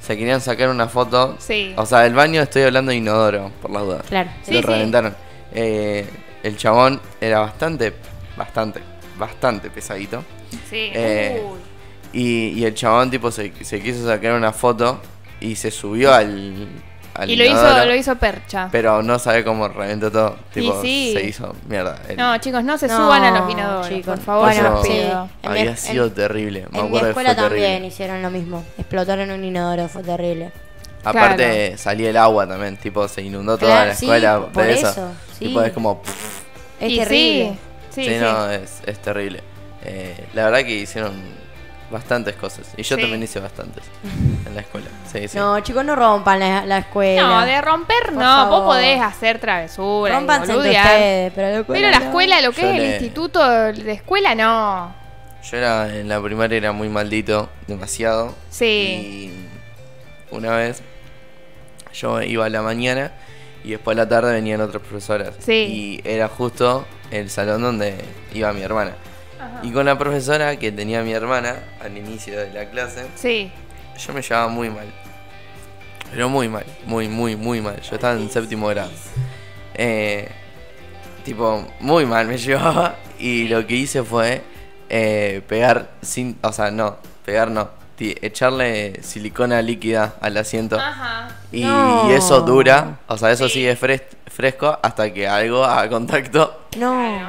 se 0.00 0.16
querían 0.16 0.40
sacar 0.40 0.68
una 0.68 0.88
foto. 0.88 1.36
Sí. 1.38 1.72
O 1.76 1.86
sea, 1.86 2.04
el 2.04 2.14
baño 2.14 2.42
estoy 2.42 2.62
hablando 2.62 2.90
de 2.90 2.96
inodoro, 2.96 3.52
por 3.62 3.70
las 3.70 3.82
dudas. 3.82 4.02
Claro. 4.08 4.30
Sí, 4.42 4.52
lo 4.54 4.60
sí. 4.60 4.66
reventaron. 4.66 5.14
Eh, 5.52 6.08
el 6.42 6.56
chabón 6.56 7.00
era 7.20 7.40
bastante, 7.40 7.94
bastante, 8.36 8.80
bastante 9.16 9.70
pesadito. 9.70 10.24
Sí. 10.68 10.90
Eh, 10.94 11.40
Uy. 11.44 11.58
Y, 12.12 12.48
y 12.48 12.64
el 12.64 12.74
chabón 12.74 13.10
tipo 13.10 13.30
se, 13.30 13.52
se 13.64 13.80
quiso 13.80 14.04
sacar 14.06 14.32
una 14.32 14.52
foto 14.52 15.00
y 15.40 15.54
se 15.56 15.70
subió 15.70 16.12
al, 16.12 16.66
al 17.14 17.30
Y 17.30 17.36
lo 17.36 17.44
inodoro, 17.44 17.76
hizo, 17.78 17.86
lo 17.86 17.94
hizo 17.94 18.16
percha. 18.16 18.68
Pero 18.72 19.02
no 19.02 19.18
sabe 19.18 19.44
cómo 19.44 19.68
reventó 19.68 20.10
todo. 20.10 20.36
Tipo, 20.52 20.80
sí. 20.82 21.12
se 21.16 21.24
hizo 21.24 21.54
mierda. 21.68 22.00
El- 22.08 22.16
No, 22.16 22.36
chicos, 22.38 22.64
no 22.64 22.76
se 22.78 22.88
No, 22.88 22.96
suban 22.96 23.22
a 23.22 23.40
los 23.40 23.50
inodoros, 23.50 23.88
chicos. 23.88 24.18
por 24.20 24.24
favor, 24.24 24.52
sí. 24.84 24.90
En 24.92 25.08
mi- 25.08 25.48
había 25.48 25.70
en- 25.70 25.76
sido 25.76 26.10
terrible. 26.10 26.66
Me 26.72 26.78
En 26.80 26.84
mi 26.84 26.88
acuerdo 26.88 27.06
que 27.06 27.10
escuela 27.10 27.34
fue 27.34 27.42
también 27.42 27.62
terrible. 27.66 27.86
hicieron 27.86 28.22
lo 28.22 28.30
mismo. 28.30 28.64
Explotaron 28.76 29.30
un 29.30 29.44
inodoro, 29.44 29.88
fue 29.88 30.02
terrible. 30.02 30.50
Aparte 31.04 31.78
salía 31.78 32.10
el 32.10 32.16
agua 32.18 32.46
también, 32.46 32.76
tipo 32.76 33.08
se 33.08 33.22
inundó 33.22 33.56
toda 33.56 33.70
Claro, 33.72 33.88
la 33.88 33.94
sí, 33.94 34.04
escuela 34.04 34.46
por 34.52 34.64
de 34.64 34.72
eso. 34.74 34.88
eso, 34.90 35.12
sí. 35.38 35.46
Tipo 35.46 35.62
es 35.62 35.72
como 35.72 36.02
pff, 36.02 36.40
Es 36.80 36.92
Y 36.92 36.98
terrible. 36.98 37.58
Sí, 37.90 38.02
sí, 38.02 38.04
sí, 38.04 38.14
sí. 38.14 38.20
no, 38.20 38.50
es, 38.50 38.82
es 38.86 38.98
terrible. 39.00 39.42
Eh, 39.82 40.26
la 40.34 40.44
verdad 40.44 40.58
que 40.60 40.74
hicieron 40.74 41.12
bastantes 41.90 42.36
cosas. 42.36 42.68
Y 42.76 42.82
yo 42.82 42.96
Sí. 42.96 43.02
también 43.02 43.22
hice 43.22 43.40
bastantes 43.40 43.82
en 44.46 44.54
la 44.54 44.60
escuela. 44.60 44.86
Sí, 45.12 45.26
sí. 45.28 45.36
No, 45.36 45.58
chicos, 45.60 45.84
no 45.84 45.96
rompan 45.96 46.38
la, 46.40 46.64
la 46.64 46.78
escuela. 46.78 47.22
No, 47.22 47.44
de 47.46 47.60
romper 47.60 48.04
Por 48.06 48.12
no, 48.14 48.20
favor. 48.20 48.50
vos 48.64 48.74
podés 48.76 49.00
hacer 49.00 49.38
travesuras, 49.40 50.22
boludear. 50.24 50.84
ustedes, 50.86 51.32
pero 51.34 51.48
la 51.48 51.58
escuela 51.60 51.80
Pero 51.88 51.98
la 51.98 52.04
escuela, 52.06 52.40
lo 52.40 52.52
que 52.52 52.62
Yo 52.62 52.68
es 52.68 52.76
el 52.76 52.84
instituto 52.92 53.48
de 53.48 53.92
escuela, 53.92 54.34
no. 54.34 54.94
Yo 55.42 55.56
era 55.56 55.88
en 55.96 56.08
la 56.08 56.20
primaria 56.22 56.56
era 56.58 56.72
muy 56.72 56.88
maldito, 56.88 57.48
demasiado. 57.66 58.34
Sí. 58.50 59.32
Y 60.30 60.34
una 60.34 60.54
vez 60.56 60.82
yo 61.92 62.20
iba 62.22 62.46
a 62.46 62.48
la 62.50 62.62
mañana 62.62 63.10
y 63.64 63.70
después 63.70 63.96
a 63.96 64.00
la 64.02 64.08
tarde 64.08 64.32
venían 64.32 64.60
otras 64.60 64.82
profesoras. 64.82 65.34
Sí. 65.40 66.00
Y 66.04 66.08
era 66.08 66.28
justo 66.28 66.86
el 67.10 67.30
salón 67.30 67.62
donde 67.62 67.96
iba 68.32 68.52
mi 68.52 68.62
hermana. 68.62 68.92
Y 69.62 69.70
con 69.72 69.86
la 69.86 69.96
profesora 69.98 70.56
que 70.56 70.72
tenía 70.72 71.02
mi 71.02 71.12
hermana 71.12 71.56
al 71.82 71.96
inicio 71.96 72.38
de 72.38 72.52
la 72.52 72.68
clase, 72.70 73.06
Sí. 73.16 73.50
yo 73.98 74.12
me 74.12 74.22
llevaba 74.22 74.48
muy 74.48 74.70
mal. 74.70 74.86
Pero 76.10 76.28
muy 76.28 76.48
mal, 76.48 76.64
muy, 76.86 77.08
muy, 77.08 77.36
muy 77.36 77.60
mal. 77.60 77.80
Yo 77.82 77.94
estaba 77.94 78.14
en 78.14 78.28
séptimo 78.30 78.66
grado. 78.68 78.90
Eh, 79.74 80.28
tipo, 81.24 81.66
muy 81.80 82.04
mal 82.06 82.26
me 82.26 82.36
llevaba. 82.38 82.96
Y 83.18 83.48
lo 83.48 83.66
que 83.66 83.74
hice 83.76 84.02
fue 84.02 84.42
eh, 84.88 85.42
pegar 85.46 85.90
sin. 86.02 86.38
O 86.42 86.52
sea, 86.52 86.70
no, 86.70 86.96
pegar 87.24 87.50
no. 87.50 87.68
Echarle 88.02 89.02
silicona 89.02 89.60
líquida 89.60 90.14
al 90.22 90.34
asiento. 90.38 90.78
Ajá. 90.80 91.28
Y, 91.52 91.62
No. 91.64 92.08
y 92.10 92.14
eso 92.14 92.40
dura. 92.40 92.98
O 93.06 93.18
sea, 93.18 93.30
eso 93.30 93.46
Sí. 93.46 93.54
sigue 93.54 93.76
fres- 93.76 94.02
fresco 94.26 94.78
hasta 94.82 95.12
que 95.12 95.28
algo 95.28 95.62
haga 95.64 95.88
contacto. 95.90 96.62
No. 96.78 97.28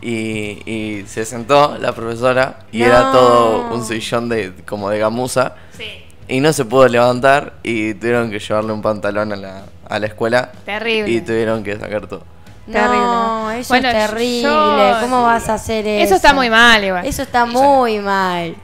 Y, 0.00 0.62
y 0.70 1.04
se 1.08 1.24
sentó 1.24 1.76
la 1.78 1.92
profesora. 1.92 2.60
Y 2.72 2.78
No. 2.80 2.86
era 2.86 3.12
todo 3.12 3.70
un 3.74 3.84
sillón 3.84 4.28
de 4.28 4.52
como 4.66 4.90
de 4.90 4.98
gamuza. 4.98 5.54
Sí. 5.76 6.04
Y 6.28 6.40
no 6.40 6.52
se 6.52 6.64
pudo 6.64 6.86
levantar 6.88 7.54
y 7.62 7.94
tuvieron 7.94 8.30
que 8.30 8.38
llevarle 8.38 8.72
un 8.72 8.82
pantalón 8.82 9.32
a 9.32 9.36
la, 9.36 9.62
a 9.88 9.98
la 9.98 10.06
escuela. 10.06 10.52
Terrible. 10.64 11.10
Y 11.10 11.20
tuvieron 11.22 11.64
que 11.64 11.78
sacar 11.78 12.06
todo. 12.06 12.22
No, 12.66 13.50
eso 13.50 13.68
Bueno, 13.70 13.88
es 13.88 14.10
terrible. 14.10 14.42
yo- 14.42 14.96
¿Cómo 15.00 15.22
vas 15.22 15.48
a 15.48 15.54
hacer 15.54 15.86
eso? 15.86 16.04
Eso 16.04 16.14
está 16.16 16.34
muy 16.34 16.50
mal, 16.50 16.84
igual. 16.84 17.06
Eso 17.06 17.22
está 17.22 17.46
muy 17.46 17.98
mal. 17.98 18.54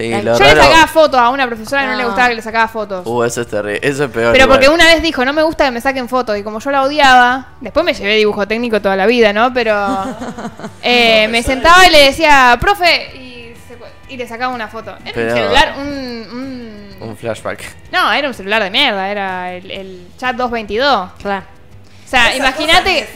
Sí, 0.00 0.10
Yo 0.10 0.22
lo 0.22 0.38
Yo 0.38 0.44
le 0.44 0.50
sacaba 0.62 0.86
fotos 0.86 1.20
a 1.20 1.28
una 1.30 1.46
profesora 1.46 1.82
que 1.82 1.88
no 1.88 1.96
le 1.96 2.04
gustaba 2.04 2.28
que 2.28 2.34
le 2.36 2.42
sacaba 2.42 2.68
fotos. 2.68 3.06
Uh, 3.06 3.22
eso 3.24 3.40
es 3.42 3.48
terrible. 3.48 3.80
Eso 3.82 4.04
es 4.04 4.10
peor. 4.10 4.32
Pero 4.32 4.44
igual. 4.44 4.58
porque 4.58 4.68
una 4.68 4.84
vez 4.86 5.02
dijo, 5.02 5.24
no 5.24 5.32
me 5.32 5.42
gusta 5.42 5.64
que 5.66 5.70
me 5.70 5.80
saquen 5.80 6.08
fotos. 6.08 6.36
Y 6.38 6.42
como 6.42 6.58
yo 6.60 6.70
la 6.70 6.82
odiaba, 6.82 7.48
después 7.60 7.84
me 7.84 7.92
llevé 7.94 8.16
dibujo 8.16 8.46
técnico 8.48 8.80
toda 8.80 8.96
la 8.96 9.06
vida, 9.06 9.32
¿no? 9.32 9.52
Pero 9.52 9.76
eh, 10.82 11.28
me 11.28 11.42
sentaba 11.42 11.86
y 11.86 11.90
le 11.90 12.04
decía, 12.06 12.56
profe, 12.60 13.16
y, 13.16 13.54
se- 13.68 14.12
y 14.12 14.16
le 14.16 14.26
sacaba 14.26 14.54
una 14.54 14.68
foto. 14.68 14.90
Era 15.04 15.12
Pero- 15.14 15.32
un 15.32 15.38
celular, 15.38 15.74
un, 15.78 15.86
un- 15.88 17.08
Un 17.10 17.16
flashback. 17.16 17.64
No, 17.92 18.12
era 18.12 18.28
un 18.28 18.34
celular 18.34 18.62
de 18.62 18.70
mierda, 18.70 19.08
era 19.10 19.52
el, 19.54 19.70
el 19.70 20.08
chat 20.18 20.36
222. 20.36 21.10
Claro. 21.22 21.44
O 22.04 22.08
sea, 22.10 22.34
imagínate 22.34 23.08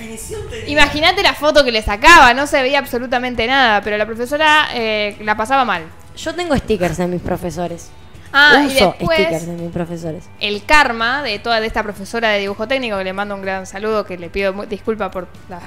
imagínate 0.68 1.22
la 1.22 1.34
foto 1.34 1.64
que 1.64 1.72
le 1.72 1.82
sacaba, 1.82 2.32
no 2.32 2.46
se 2.46 2.62
veía 2.62 2.78
absolutamente 2.78 3.44
nada, 3.46 3.80
pero 3.82 3.96
la 3.98 4.06
profesora 4.06 4.68
eh, 4.72 5.16
la 5.20 5.36
pasaba 5.36 5.64
mal. 5.64 5.82
Yo 6.16 6.34
tengo 6.34 6.56
stickers 6.56 6.96
de 6.96 7.06
mis 7.06 7.20
profesores. 7.20 7.90
Ah, 8.32 8.64
y 8.64 8.66
Uso 8.66 8.94
después 8.98 9.18
stickers 9.18 9.46
de 9.46 9.52
mis 9.52 9.70
profesores. 9.70 10.24
el 10.40 10.64
karma 10.64 11.22
de 11.22 11.38
toda 11.38 11.60
de 11.60 11.68
esta 11.68 11.82
profesora 11.82 12.30
de 12.30 12.40
dibujo 12.40 12.66
técnico, 12.66 12.98
que 12.98 13.04
le 13.04 13.12
mando 13.12 13.34
un 13.34 13.42
gran 13.42 13.64
saludo, 13.66 14.04
que 14.04 14.18
le 14.18 14.28
pido 14.28 14.52
disculpa 14.66 15.10
por 15.10 15.28
las 15.48 15.62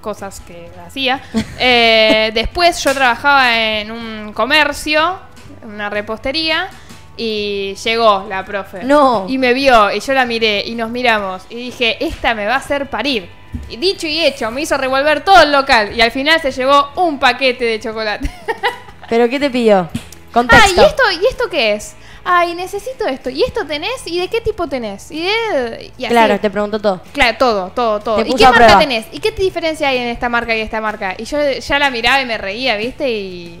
cosas 0.00 0.40
que 0.40 0.70
hacía. 0.86 1.20
Eh, 1.58 2.32
después 2.34 2.82
yo 2.82 2.92
trabajaba 2.92 3.58
en 3.58 3.92
un 3.92 4.32
comercio, 4.32 5.18
una 5.64 5.88
repostería, 5.90 6.68
y 7.16 7.74
llegó 7.74 8.26
la 8.28 8.44
profe. 8.44 8.82
No. 8.84 9.26
Y 9.28 9.38
me 9.38 9.52
vio, 9.52 9.92
y 9.92 10.00
yo 10.00 10.12
la 10.12 10.24
miré, 10.24 10.64
y 10.66 10.74
nos 10.74 10.90
miramos, 10.90 11.42
y 11.50 11.56
dije, 11.56 12.04
esta 12.04 12.34
me 12.34 12.46
va 12.46 12.54
a 12.54 12.58
hacer 12.58 12.90
parir. 12.90 13.28
Y 13.68 13.76
dicho 13.76 14.06
y 14.06 14.24
hecho, 14.24 14.50
me 14.50 14.62
hizo 14.62 14.76
revolver 14.76 15.24
todo 15.24 15.42
el 15.42 15.52
local, 15.52 15.96
y 15.96 16.00
al 16.00 16.10
final 16.10 16.40
se 16.40 16.50
llevó 16.50 16.88
un 16.96 17.18
paquete 17.18 17.64
de 17.64 17.80
chocolate. 17.80 18.30
¿Pero 19.08 19.28
qué 19.28 19.38
te 19.40 19.50
pidió? 19.50 19.88
Ah, 19.88 19.98
Contexto. 20.32 20.80
¿y 20.82 20.84
esto, 20.84 21.02
¿y 21.22 21.26
esto 21.26 21.44
qué 21.50 21.72
es? 21.74 21.94
ay, 22.24 22.54
necesito 22.54 23.04
esto, 23.08 23.30
y 23.30 23.42
esto 23.42 23.66
tenés, 23.66 24.06
y 24.06 24.20
de 24.20 24.28
qué 24.28 24.40
tipo 24.40 24.68
tenés, 24.68 25.10
y 25.10 25.22
de... 25.22 25.90
y 25.98 26.04
así. 26.04 26.12
Claro, 26.12 26.38
te 26.38 26.50
pregunto 26.50 26.78
todo. 26.80 27.00
Claro, 27.12 27.36
todo, 27.36 27.70
todo, 27.74 27.98
todo. 27.98 28.22
Te 28.22 28.30
¿Y 28.30 28.34
qué 28.34 28.44
marca 28.44 28.58
prueba. 28.58 28.78
tenés? 28.78 29.06
¿Y 29.10 29.18
qué 29.18 29.32
diferencia 29.32 29.88
hay 29.88 29.98
en 29.98 30.06
esta 30.06 30.28
marca 30.28 30.54
y 30.54 30.60
esta 30.60 30.80
marca? 30.80 31.16
Y 31.18 31.24
yo 31.24 31.36
ya 31.58 31.78
la 31.80 31.90
miraba 31.90 32.22
y 32.22 32.26
me 32.26 32.38
reía, 32.38 32.76
¿viste? 32.76 33.10
Y... 33.10 33.58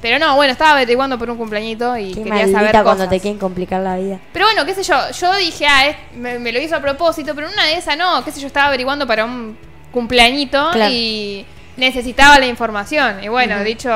Pero 0.00 0.18
no, 0.18 0.34
bueno, 0.34 0.50
estaba 0.52 0.70
averiguando 0.72 1.18
por 1.18 1.28
un 1.30 1.36
cumpleañito 1.36 1.94
y 1.98 2.14
Qué 2.14 2.22
quería 2.22 2.38
saber 2.38 2.52
maldita 2.54 2.82
cuando 2.84 3.04
cosas. 3.04 3.10
te 3.10 3.20
quieren 3.20 3.38
complicar 3.38 3.82
la 3.82 3.96
vida. 3.98 4.18
Pero 4.32 4.46
bueno, 4.46 4.64
qué 4.64 4.72
sé 4.74 4.82
yo, 4.82 4.96
yo 5.10 5.36
dije, 5.36 5.66
ah, 5.66 5.88
es- 5.88 5.96
me, 6.16 6.38
me 6.38 6.52
lo 6.52 6.58
hizo 6.58 6.76
a 6.76 6.80
propósito, 6.80 7.34
pero 7.34 7.48
en 7.48 7.52
una 7.52 7.66
de 7.66 7.74
esas 7.74 7.98
no, 7.98 8.24
qué 8.24 8.32
sé 8.32 8.40
yo, 8.40 8.46
estaba 8.46 8.68
averiguando 8.68 9.06
para 9.06 9.26
un 9.26 9.58
cumpleañito 9.92 10.70
Claro. 10.72 10.90
y 10.90 11.44
necesitaba 11.76 12.38
la 12.38 12.46
información. 12.46 13.22
Y 13.22 13.28
bueno, 13.28 13.62
dicho... 13.62 13.90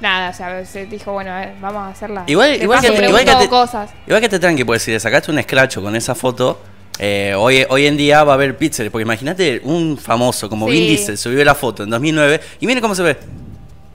Nada, 0.00 0.30
o 0.30 0.32
sea, 0.32 0.64
se 0.64 0.86
dijo, 0.86 1.12
bueno, 1.12 1.32
a 1.32 1.40
ver, 1.40 1.54
vamos 1.60 1.82
a 1.82 1.88
hacerla. 1.88 2.24
Igual- 2.26 2.62
igual 2.62 2.80
que- 2.80 2.86
igual 3.06 3.24
que 3.24 3.34
te- 3.34 3.48
cosas. 3.48 3.90
Igual 4.06 4.20
que 4.20 4.28
te 4.28 4.38
tranqui, 4.38 4.64
porque 4.64 4.78
si 4.78 4.92
le 4.92 5.00
sacaste 5.00 5.30
un 5.32 5.38
escracho 5.40 5.82
con 5.82 5.96
esa 5.96 6.14
foto, 6.14 6.60
eh, 7.00 7.34
hoy, 7.36 7.64
hoy 7.68 7.86
en 7.86 7.96
día 7.96 8.22
va 8.24 8.32
a 8.32 8.34
haber 8.34 8.56
píxeles. 8.56 8.90
Porque 8.92 9.02
imagínate 9.02 9.60
un 9.64 9.98
famoso 9.98 10.48
como 10.48 10.66
Sí. 10.66 10.72
Vin 10.72 10.86
Diesel 10.88 11.18
subió 11.18 11.44
la 11.44 11.54
foto 11.54 11.82
en 11.82 11.90
2009 11.90 12.40
y 12.60 12.66
miren 12.66 12.80
cómo 12.80 12.94
se 12.94 13.02
ve. 13.02 13.16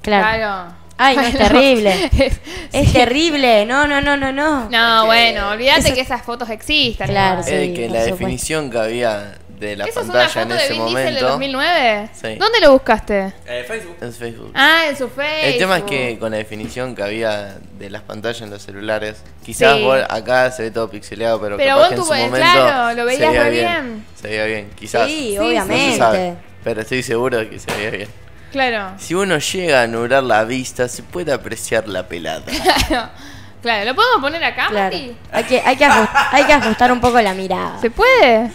Claro. 0.01 0.37
Claro. 0.37 0.73
Ay, 0.97 1.15
no, 1.15 1.21
es 1.23 1.37
terrible. 1.37 2.09
Es 2.73 2.91
terrible. 2.93 3.65
No, 3.65 3.87
no, 3.87 4.01
no, 4.01 4.15
no, 4.17 4.31
no. 4.31 4.69
No, 4.69 5.05
bueno, 5.05 5.49
olvídate 5.49 5.79
Eso- 5.87 5.93
que 5.95 6.01
esas 6.01 6.21
fotos 6.23 6.49
existan. 6.49 7.07
Claro, 7.07 7.41
igual. 7.41 7.45
sí. 7.49 7.53
Eh, 7.55 7.73
que 7.73 7.81
la 7.81 7.87
supuesto. 7.87 8.11
definición 8.15 8.69
que 8.71 8.77
había 8.79 9.35
de 9.63 9.75
la 9.77 9.85
¿Eso 9.85 10.01
es 10.01 10.05
una 10.05 10.13
pantalla 10.13 10.29
foto 10.29 10.41
en 10.41 10.49
de 10.49 10.55
ese 10.63 10.73
Vin 10.73 10.85
Diesel 10.85 11.03
del 11.15 11.23
momento 11.23 11.27
2009? 11.29 12.09
Sí. 12.13 12.35
¿Dónde 12.35 12.59
lo 12.61 12.71
buscaste? 12.73 13.33
Facebook. 13.67 13.95
es 14.01 14.17
Facebook. 14.17 14.51
Ah, 14.53 14.81
en 14.89 14.97
su 14.97 15.09
Facebook. 15.09 15.43
El 15.45 15.57
tema 15.57 15.77
es 15.77 15.83
que 15.85 16.19
con 16.19 16.31
la 16.31 16.37
definición 16.37 16.95
que 16.95 17.03
había 17.03 17.57
de 17.79 17.89
las 17.89 18.01
pantallas 18.03 18.41
en 18.41 18.49
los 18.49 18.61
celulares, 18.61 19.23
quizás 19.43 19.77
Sí. 19.77 19.83
vos 19.83 19.99
acá 20.09 20.51
se 20.51 20.63
ve 20.63 20.71
todo 20.71 20.89
pixeleado, 20.89 21.39
pero, 21.41 21.57
Pero 21.57 21.69
capaz 21.75 21.79
vos 21.79 21.87
que 21.89 21.93
en 21.95 21.99
tu- 21.99 22.05
su 22.05 22.13
momento 22.13 22.37
claro, 22.37 22.89
lo 22.95 23.09
se 23.09 23.17
veías 23.17 23.31
veía 23.31 23.43
re 23.43 23.49
bien. 23.51 24.05
Se 24.21 24.27
veía 24.27 24.45
bien, 24.45 24.69
quizás. 24.75 25.07
Sí, 25.07 25.17
Sí, 25.17 25.35
No 25.35 25.41
se 25.41 25.47
obviamente. 25.47 25.97
sabe, 25.97 26.33
pero 26.63 26.81
estoy 26.81 27.01
seguro 27.03 27.37
de 27.39 27.49
que 27.49 27.59
se 27.59 27.71
veía 27.75 27.89
bien. 27.89 28.09
Claro. 28.51 28.93
Si 28.99 29.15
uno 29.15 29.39
llega 29.39 29.81
a 29.81 29.87
nublar 29.87 30.21
la 30.23 30.43
vista, 30.43 30.87
se 30.87 31.01
puede 31.01 31.33
apreciar 31.33 31.87
la 31.87 32.07
pelada. 32.07 32.43
claro, 33.61 33.85
¿lo 33.85 33.95
podemos 33.95 34.21
poner 34.21 34.43
acá, 34.43 34.67
Claro. 34.69 34.95
Mati? 34.95 35.15
Hay 35.31 35.43
que, 35.45 35.61
hay, 35.65 35.75
que 35.75 35.85
ajustar, 35.85 36.27
hay 36.31 36.43
que 36.45 36.53
ajustar 36.53 36.91
un 36.91 36.99
poco 37.01 37.19
la 37.21 37.33
mirada. 37.33 37.79
¿Se 37.81 37.89
puede? 37.89 38.51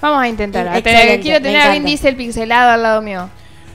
Vamos 0.00 0.22
a 0.22 0.28
intentar. 0.28 0.68
A 0.68 0.72
tener- 0.82 0.94
Excelente, 1.00 1.20
quiero 1.22 1.42
tener 1.42 1.60
a 1.60 1.70
Vin. 1.72 1.84
Diesel 1.84 2.16
pixelado 2.16 2.70
al 2.70 2.82
lado 2.82 3.02
mío. 3.02 3.28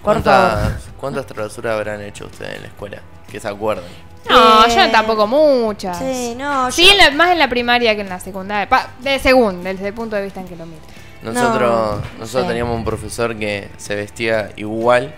Por 0.04 0.22
favor. 0.24 0.50
¿Cuántas, 0.52 0.84
¿Cuántas 1.00 1.26
travesuras 1.28 1.76
habrán 1.76 2.02
hecho 2.02 2.26
ustedes 2.26 2.56
en 2.56 2.62
la 2.64 2.68
escuela? 2.68 2.98
Que 3.30 3.40
se 3.40 3.48
acuerden. 3.48 3.86
No, 4.30 4.66
Eh, 4.66 4.76
yo 4.76 4.92
tampoco 4.92 5.28
muchas. 5.28 5.98
Sí, 6.00 6.34
no, 6.36 6.72
Sí, 6.72 6.86
yo- 6.86 6.92
en 6.94 6.98
la- 6.98 7.12
más 7.12 7.32
en 7.32 7.38
la 7.40 7.48
primaria 7.48 7.94
que 7.96 8.02
en 8.02 8.10
la 8.10 8.20
secundaria. 8.20 8.68
Pa- 8.68 8.90
de 9.00 9.20
según, 9.20 9.64
desde 9.64 9.88
el 9.88 9.94
punto 9.94 10.16
de 10.16 10.24
vista 10.24 10.40
en 10.42 10.48
que 10.48 10.56
lo 10.56 10.66
miro. 10.66 10.82
Nosotros, 11.22 11.72
No, 12.02 12.20
nosotros 12.20 12.42
sí. 12.44 12.48
teníamos 12.48 12.76
un 12.76 12.86
profesor 12.86 13.36
que 13.36 13.70
se 13.78 13.96
vestía 13.96 14.50
igual 14.56 15.14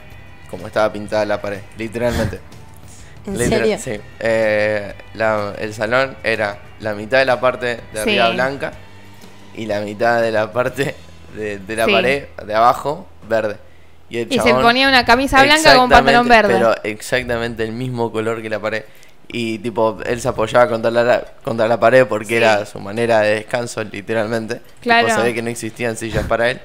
como 0.50 0.68
estaba 0.68 0.92
pintada 0.92 1.26
la 1.26 1.42
pared, 1.42 1.60
literalmente. 1.78 2.40
¿En 3.26 3.38
Literal- 3.38 3.80
serio? 3.80 4.02
Sí. 4.02 4.02
Eh, 4.20 4.94
la- 5.14 5.54
el 5.58 5.74
salón 5.74 6.16
era 6.24 6.60
la 6.80 6.94
mitad 6.94 7.18
de 7.20 7.26
la 7.26 7.40
parte 7.42 7.82
de 7.94 8.00
arriba 8.02 8.28
Sí. 8.28 8.34
blanca 8.34 8.72
y 9.58 9.66
la 9.66 9.82
mitad 9.82 10.22
de 10.22 10.32
la 10.32 10.52
parte 10.54 10.96
de, 11.36 11.58
de 11.60 11.76
la 11.76 11.86
Sí. 11.86 11.92
pared 11.92 12.24
de 12.46 12.56
abajo 12.56 13.08
verde. 13.28 13.58
Y, 14.10 14.20
el 14.20 14.34
Y 14.34 14.40
se 14.40 14.54
ponía 14.54 14.88
una 14.88 15.04
camisa 15.06 15.44
blanca 15.44 15.74
con 15.76 15.84
un 15.86 15.90
pantalón 15.90 16.28
verde. 16.30 16.54
Pero 16.54 16.74
exactamente 16.84 17.64
el 17.64 17.74
mismo 17.74 18.12
color 18.12 18.42
que 18.42 18.50
la 18.50 18.60
pared. 18.60 18.84
Y 19.30 19.58
tipo, 19.60 19.98
él 20.06 20.22
se 20.22 20.30
apoyaba 20.30 20.70
contra 20.70 20.90
la, 20.90 21.22
contra 21.44 21.68
la 21.68 21.78
pared 21.78 22.06
porque 22.08 22.28
Sí. 22.28 22.36
era 22.36 22.66
su 22.66 22.80
manera 22.80 23.20
de 23.20 23.36
descanso, 23.36 23.84
literalmente. 23.84 24.62
Claro. 24.82 25.08
Tipo, 25.10 25.22
ve 25.24 25.34
que 25.34 25.42
no 25.42 25.50
existían 25.50 25.98
sillas 25.98 26.26
para 26.26 26.50
él. 26.52 26.62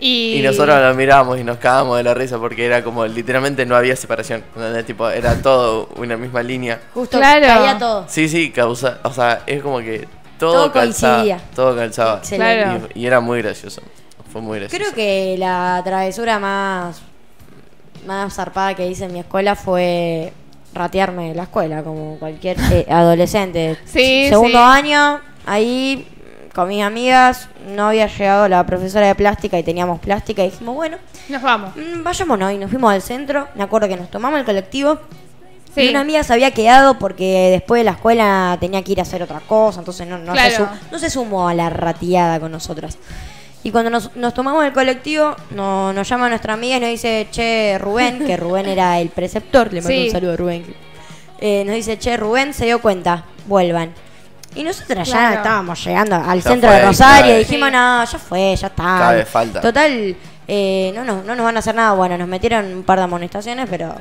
Y, 0.00 0.36
Y 0.38 0.42
nosotros 0.42 0.80
lo 0.80 0.94
mirábamos 0.94 1.40
y 1.40 1.42
nos 1.42 1.58
cagábamos 1.58 1.96
de 1.96 2.04
la 2.04 2.14
risa 2.14 2.38
porque 2.38 2.64
era 2.64 2.84
como 2.84 3.04
literalmente 3.04 3.66
no 3.66 3.74
había 3.74 3.96
separación. 3.96 4.44
¿entendés? 4.54 4.86
Tipo, 4.86 5.10
era 5.10 5.42
todo 5.42 5.88
una 5.96 6.16
misma 6.16 6.40
línea. 6.44 6.80
Justo 6.94 7.18
Claro. 7.18 7.44
caía 7.44 7.76
todo. 7.78 8.04
Sí, 8.08 8.28
sí, 8.28 8.52
causa, 8.52 8.98
o 9.02 9.12
sea, 9.12 9.42
es 9.46 9.60
como 9.60 9.80
que 9.80 10.06
todo, 10.38 10.52
Todo 10.54 10.72
calzaba. 10.72 11.14
coincidía. 11.16 11.40
Todo 11.54 11.76
calzaba. 11.76 12.20
Claro. 12.20 12.88
Y, 12.94 13.00
y 13.02 13.06
era 13.06 13.20
muy 13.20 13.42
gracioso. 13.42 13.82
Fue 14.32 14.40
muy 14.40 14.58
gracioso. 14.58 14.82
Creo 14.84 14.94
que 14.94 15.36
la 15.38 15.80
travesura 15.84 16.38
más, 16.38 17.00
más 18.06 18.34
zarpada 18.34 18.74
que 18.74 18.86
hice 18.86 19.04
en 19.06 19.12
mi 19.12 19.20
escuela 19.20 19.54
fue 19.56 20.32
ratearme 20.74 21.30
de 21.30 21.34
la 21.34 21.44
escuela, 21.44 21.82
como 21.82 22.18
cualquier 22.18 22.56
eh, 22.72 22.86
adolescente. 22.90 23.78
Sí, 23.86 24.26
Segundo 24.28 24.58
sí. 24.58 24.64
año, 24.64 25.20
ahí 25.46 26.06
con 26.54 26.68
mis 26.68 26.82
amigas, 26.82 27.48
no 27.68 27.88
había 27.88 28.06
llegado 28.06 28.48
la 28.48 28.64
profesora 28.66 29.06
de 29.06 29.14
plástica 29.14 29.58
y 29.58 29.62
teníamos 29.62 30.00
plástica 30.00 30.42
y 30.44 30.50
dijimos, 30.50 30.74
bueno, 30.74 30.96
Nos 31.28 31.40
vamos. 31.40 31.74
mm, 31.76 32.02
vayámonos 32.02 32.52
y 32.52 32.58
nos 32.58 32.70
fuimos 32.70 32.92
al 32.92 33.00
centro. 33.02 33.48
Me 33.54 33.62
acuerdo 33.62 33.86
que 33.88 33.96
nos 33.96 34.10
tomamos 34.10 34.40
el 34.40 34.44
colectivo. 34.44 34.98
Sí. 35.74 35.82
Y 35.82 35.88
una 35.90 36.00
amiga 36.00 36.22
se 36.24 36.32
había 36.32 36.50
quedado 36.50 36.98
porque 36.98 37.48
después 37.52 37.80
de 37.80 37.84
la 37.84 37.92
escuela 37.92 38.56
tenía 38.60 38.82
que 38.82 38.92
ir 38.92 38.98
a 39.00 39.02
hacer 39.02 39.22
otra 39.22 39.40
cosa, 39.40 39.80
entonces 39.80 40.06
no, 40.06 40.18
no, 40.18 40.34
se, 40.34 40.40
Claro. 40.48 40.56
su- 40.88 40.90
no 40.92 40.98
se 40.98 41.10
sumó 41.10 41.48
a 41.48 41.54
la 41.54 41.70
rateada 41.70 42.40
con 42.40 42.50
nosotras. 42.52 42.98
Y 43.62 43.70
cuando 43.70 43.90
nos, 43.90 44.14
nos 44.16 44.32
tomamos 44.34 44.64
el 44.64 44.72
colectivo, 44.72 45.36
no- 45.50 45.92
nos 45.92 46.08
llama 46.08 46.28
nuestra 46.28 46.54
amiga 46.54 46.76
y 46.78 46.80
nos 46.80 46.90
dice, 46.90 47.28
che, 47.30 47.76
Rubén, 47.78 48.24
que 48.26 48.36
Rubén 48.38 48.66
era 48.66 48.98
el 48.98 49.10
preceptor, 49.10 49.72
le 49.72 49.80
mando 49.82 49.88
Sí. 49.96 50.06
un 50.06 50.10
saludo 50.12 50.32
a 50.32 50.36
Rubén. 50.36 50.74
Eh, 51.40 51.62
nos 51.66 51.74
dice, 51.76 51.98
che, 51.98 52.16
Rubén 52.16 52.54
se 52.54 52.64
dio 52.64 52.80
cuenta, 52.80 53.24
vuelvan. 53.46 53.92
Y 54.54 54.64
nosotras 54.64 55.06
ya 55.06 55.14
Claro. 55.14 55.36
estábamos 55.36 55.84
llegando 55.84 56.16
al 56.16 56.40
Ya 56.42 56.50
centro 56.50 56.70
fue, 56.70 56.78
de 56.80 56.86
Rosario 56.86 57.34
y 57.34 57.38
dijimos, 57.40 57.68
Sí. 57.68 57.72
no, 57.74 58.04
ya 58.04 58.18
fue, 58.18 58.56
ya 58.56 58.66
está. 58.68 58.82
Cada 58.82 59.12
vez 59.12 59.28
falta. 59.28 59.60
Total, 59.60 60.16
eh, 60.48 60.92
no, 60.94 61.04
no, 61.04 61.22
no 61.22 61.34
nos 61.36 61.44
van 61.44 61.56
a 61.56 61.58
hacer 61.58 61.74
nada. 61.74 61.92
Bueno, 61.92 62.16
nos 62.16 62.26
metieron 62.26 62.64
un 62.72 62.82
par 62.82 62.98
de 62.98 63.04
amonestaciones, 63.04 63.66
pero 63.68 63.94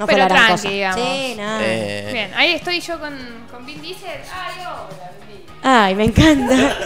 no 0.00 0.06
fue 0.06 0.14
Pero 0.14 0.18
la 0.26 0.28
gran 0.28 0.46
tranqui, 0.46 0.62
cosa. 0.62 0.68
digamos. 0.70 1.00
Sí, 1.00 1.34
nada. 1.36 1.58
Eh, 1.62 2.10
Bien, 2.12 2.30
ahí 2.34 2.52
estoy 2.54 2.80
yo 2.80 2.98
con, 2.98 3.14
con 3.50 3.66
Vin 3.66 3.82
Diesel. 3.82 4.08
Ay, 4.32 4.54
hola, 4.64 5.10
Vin 5.28 5.36
Diesel. 5.38 5.56
Ay, 5.62 5.94
me 5.94 6.04
encanta. 6.04 6.76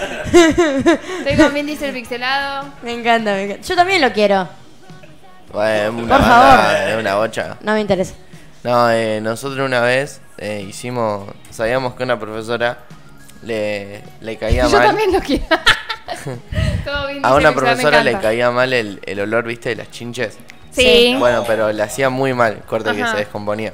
Estoy 1.18 1.36
con 1.36 1.54
Vin 1.54 1.66
Diesel 1.66 1.92
pixelado. 1.92 2.66
me 2.82 2.92
encanta, 2.92 3.32
me 3.34 3.44
encanta. 3.44 3.62
Yo 3.62 3.76
también 3.76 4.00
lo 4.02 4.12
quiero. 4.12 4.48
bueno, 5.52 5.90
una 5.92 6.00
Por 6.18 6.26
banda, 6.26 6.56
favor. 6.58 6.88
eh, 6.90 6.96
una 6.98 7.14
bocha. 7.14 7.56
No 7.60 7.72
me 7.74 7.80
interesa. 7.82 8.14
No, 8.64 8.90
eh, 8.90 9.20
nosotros 9.22 9.64
una 9.64 9.80
vez 9.80 10.20
eh, 10.38 10.64
hicimos, 10.68 11.28
sabíamos 11.50 11.94
que 11.94 12.02
una 12.02 12.18
profesora 12.18 12.78
le, 13.42 14.02
le 14.22 14.36
caía 14.38 14.66
Yo 14.66 14.76
mal. 14.78 14.86
también 14.88 15.12
lo 15.12 15.20
quiero. 15.20 15.44
Todo 16.84 17.06
Vin 17.08 17.24
A 17.24 17.34
una 17.34 17.50
pixelado, 17.50 17.54
me 17.54 17.60
profesora 17.60 18.02
le 18.02 18.10
encanta. 18.10 18.28
caía 18.28 18.50
mal 18.50 18.72
el, 18.72 19.00
el 19.06 19.20
olor, 19.20 19.44
viste, 19.44 19.68
de 19.68 19.76
las 19.76 19.90
chinches. 19.92 20.36
Sí. 20.74 21.16
Bueno, 21.18 21.44
pero 21.46 21.72
le 21.72 21.82
hacía 21.82 22.10
muy 22.10 22.34
mal, 22.34 22.62
corte 22.66 22.92
que 22.94 23.02
Ajá. 23.02 23.12
se 23.12 23.18
descomponía. 23.18 23.72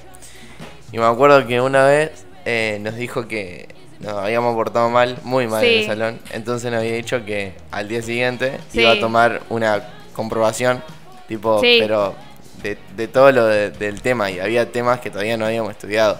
Y 0.92 0.98
me 0.98 1.04
acuerdo 1.06 1.46
que 1.46 1.60
una 1.60 1.84
vez 1.86 2.24
eh, 2.44 2.78
nos 2.80 2.96
dijo 2.96 3.26
que 3.28 3.68
nos 4.00 4.14
habíamos 4.14 4.54
portado 4.54 4.88
mal, 4.90 5.18
muy 5.22 5.46
mal 5.46 5.62
en 5.64 5.80
el 5.80 5.86
salón. 5.86 6.20
Entonces 6.32 6.70
nos 6.70 6.80
había 6.80 6.94
dicho 6.94 7.24
que 7.24 7.54
al 7.70 7.88
día 7.88 8.02
siguiente 8.02 8.58
Sí. 8.72 8.80
iba 8.80 8.92
a 8.92 9.00
tomar 9.00 9.42
una 9.50 9.82
comprobación, 10.14 10.82
tipo, 11.28 11.60
Sí. 11.60 11.78
pero 11.80 12.14
de, 12.62 12.76
de 12.96 13.08
todo 13.08 13.30
lo 13.32 13.46
de- 13.46 13.70
del 13.70 14.02
tema. 14.02 14.30
Y 14.30 14.40
había 14.40 14.70
temas 14.72 15.00
que 15.00 15.10
todavía 15.10 15.36
no 15.36 15.46
habíamos 15.46 15.70
estudiado. 15.72 16.18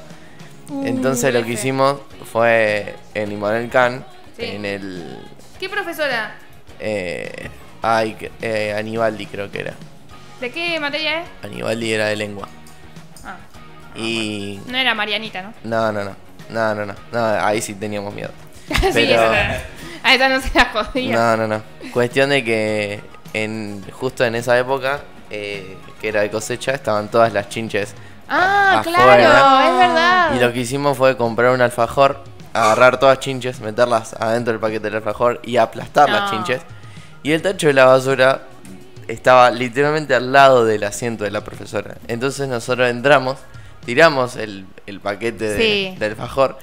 Entonces 0.85 1.35
lo 1.35 1.43
que 1.45 1.53
hicimos 1.53 1.97
fue 2.31 2.95
en 3.15 3.33
Immanuel 3.33 3.71
Sí. 4.37 4.45
en 4.45 4.65
el... 4.65 5.19
¿Qué 5.59 5.69
profesora? 5.69 6.37
Eh, 6.79 7.49
ay, 7.83 8.15
que- 8.15 8.31
eh, 8.41 8.73
Anibaldi 8.79 9.27
creo 9.27 9.51
que 9.51 9.61
era. 9.61 9.75
¿De 10.41 10.51
qué 10.51 10.81
materia 10.81 11.23
es? 11.23 11.29
Anibaldi 11.43 11.93
era 11.93 12.07
de 12.07 12.17
lengua. 12.17 12.49
Ah, 13.25 13.37
Y... 13.95 14.61
no 14.67 14.79
era 14.79 14.95
Marianita, 14.95 15.43
¿no? 15.43 15.53
No, 15.65 15.93
no, 15.93 16.05
no. 16.05 16.17
No, 16.49 16.75
no, 16.75 16.87
no. 16.87 16.95
no 17.13 17.25
ahí 17.45 17.61
sí 17.61 17.75
teníamos 17.75 18.15
miedo. 18.15 18.31
sí, 18.69 18.75
Pero- 18.95 19.15
esa 19.15 19.41
era- 19.41 19.63
A 20.03 20.15
esa 20.15 20.29
no 20.29 20.41
se 20.41 20.51
la 20.55 20.65
jodía. 20.67 21.15
No, 21.17 21.37
no, 21.37 21.47
no. 21.47 21.63
Cuestión 21.93 22.31
de 22.31 22.43
que 22.43 23.01
en 23.35 23.85
justo 23.93 24.25
en 24.25 24.35
esa 24.35 24.59
época, 24.59 25.01
eh, 25.31 25.77
que 26.01 26.09
era 26.09 26.23
de 26.23 26.31
cosecha, 26.31 26.73
estaban 26.73 27.11
todas 27.11 27.33
las 27.35 27.49
chinches. 27.51 27.95
Ah, 28.29 28.81
claro, 28.83 29.11
afuera. 29.11 29.69
es 29.69 29.79
verdad. 29.79 30.35
Y 30.35 30.39
lo 30.41 30.53
que 30.53 30.61
hicimos 30.61 30.97
fue 30.97 31.17
comprar 31.19 31.51
un 31.53 31.61
alfajor, 31.61 32.25
agarrar 32.55 32.99
todas 32.99 33.17
las 33.19 33.25
chinches, 33.25 33.61
meterlas 33.61 34.15
adentro 34.15 34.53
del 34.53 34.61
paquete 34.61 34.85
del 34.85 34.97
alfajor 34.97 35.41
y 35.45 35.59
aplastar 35.59 36.09
las 36.09 36.31
chinches. 36.31 36.63
Y 37.23 37.33
el 37.33 37.43
tacho 37.43 37.67
de 37.67 37.75
la 37.75 37.85
basura 37.85 38.43
estaba 39.11 39.51
literalmente 39.51 40.15
al 40.15 40.33
lado 40.33 40.65
del 40.65 40.85
asiento 40.85 41.25
de 41.25 41.31
la 41.31 41.43
profesora. 41.43 41.97
Entonces 42.09 42.49
nosotros 42.49 42.89
entramos, 42.91 43.39
tiramos 43.85 44.37
el, 44.37 44.67
el 44.87 45.01
paquete 45.01 45.49
de- 45.49 45.59
Sí. 45.59 45.97
del 45.99 46.15
fajor 46.17 46.59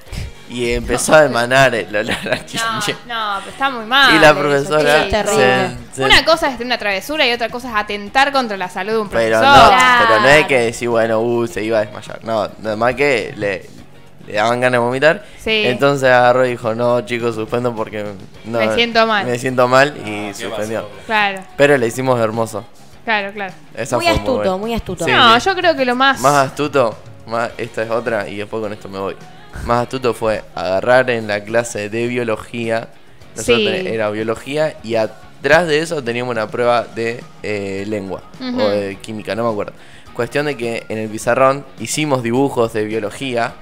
y 0.48 0.70
empezó 0.72 1.14
a 1.14 1.24
emanar 1.24 1.74
el 1.74 1.94
olor 1.94 2.16
a 2.32 2.36
No, 2.36 2.44
quinche. 2.46 2.96
no, 3.06 3.36
pero 3.40 3.50
está 3.50 3.68
muy 3.70 3.84
mal. 3.84 4.14
Y 4.14 4.18
la 4.18 4.30
eso, 4.30 4.38
profesora 4.38 4.96
eso 4.96 5.04
es 5.04 5.10
terrible. 5.10 5.68
se- 5.90 5.96
se- 5.96 6.04
Una 6.04 6.24
cosa 6.24 6.48
es 6.54 6.60
una 6.60 6.78
travesura 6.78 7.26
y 7.26 7.32
otra 7.32 7.48
cosa 7.50 7.68
es 7.70 7.74
atentar 7.76 8.32
contra 8.32 8.56
la 8.56 8.68
salud 8.70 8.92
de 8.92 8.98
un 8.98 9.08
pero 9.10 9.38
profesor. 9.38 9.62
no, 9.62 9.68
Claro. 9.68 10.04
pero 10.08 10.20
no 10.20 10.28
es 10.28 10.46
que 10.46 10.58
decir, 10.60 10.88
bueno, 10.88 11.20
uh, 11.20 11.46
se 11.46 11.62
iba 11.62 11.78
a 11.78 11.80
desmayar. 11.84 12.24
No, 12.24 12.48
nada 12.60 12.76
más 12.76 12.94
que 12.94 13.34
le, 13.36 13.68
le 14.28 14.34
daban 14.34 14.60
ganas 14.60 14.80
de 14.80 14.84
vomitar. 14.84 15.24
Sí. 15.38 15.62
Entonces 15.64 16.08
agarró 16.08 16.46
y 16.46 16.50
dijo, 16.50 16.74
no, 16.74 17.00
chicos, 17.00 17.34
suspendo 17.34 17.74
porque 17.74 18.04
no, 18.44 18.58
Me 18.58 18.74
siento 18.74 19.06
mal. 19.06 19.26
Me 19.26 19.38
siento 19.38 19.66
mal 19.66 19.94
y 19.98 20.28
¿qué 20.28 20.34
suspendió. 20.34 20.82
pasó? 20.88 21.06
Claro, 21.06 21.42
Pero 21.56 21.76
le 21.78 21.86
hicimos 21.86 22.20
hermoso. 22.20 22.64
claro, 23.04 23.32
claro. 23.32 23.54
Esa 23.74 23.96
Muy 23.96 24.06
astuto, 24.06 24.58
muy 24.58 24.74
astuto. 24.74 25.04
Sí, 25.04 25.10
no, 25.10 25.40
sí. 25.40 25.46
yo 25.48 25.54
creo 25.56 25.74
que 25.74 25.84
lo 25.84 25.94
más. 25.96 26.20
Más 26.20 26.46
astuto, 26.48 26.96
más, 27.26 27.50
esta 27.58 27.82
es 27.82 27.90
otra 27.90 28.28
y 28.28 28.36
después 28.36 28.62
con 28.62 28.72
esto 28.72 28.88
me 28.88 28.98
voy. 28.98 29.16
Más 29.64 29.82
astuto 29.82 30.12
fue 30.14 30.44
agarrar 30.54 31.08
en 31.10 31.26
la 31.26 31.42
clase 31.42 31.88
de 31.88 32.06
biología. 32.06 32.88
Nosotros 33.34 33.58
Sí. 33.80 33.86
era 33.86 34.10
biología 34.10 34.76
y 34.82 34.96
atrás 34.96 35.66
de 35.68 35.78
eso 35.80 36.02
teníamos 36.02 36.32
una 36.32 36.48
prueba 36.48 36.84
de 36.84 37.22
eh, 37.42 37.84
lengua 37.88 38.22
o 38.40 38.68
de 38.68 38.96
química, 39.00 39.34
no 39.34 39.44
me 39.44 39.50
acuerdo. 39.50 39.72
Cuestión 40.12 40.46
de 40.46 40.56
que 40.56 40.84
en 40.88 40.98
el 40.98 41.08
pizarrón 41.08 41.64
hicimos 41.78 42.22
dibujos 42.24 42.72
de 42.72 42.84
biología, 42.84 43.52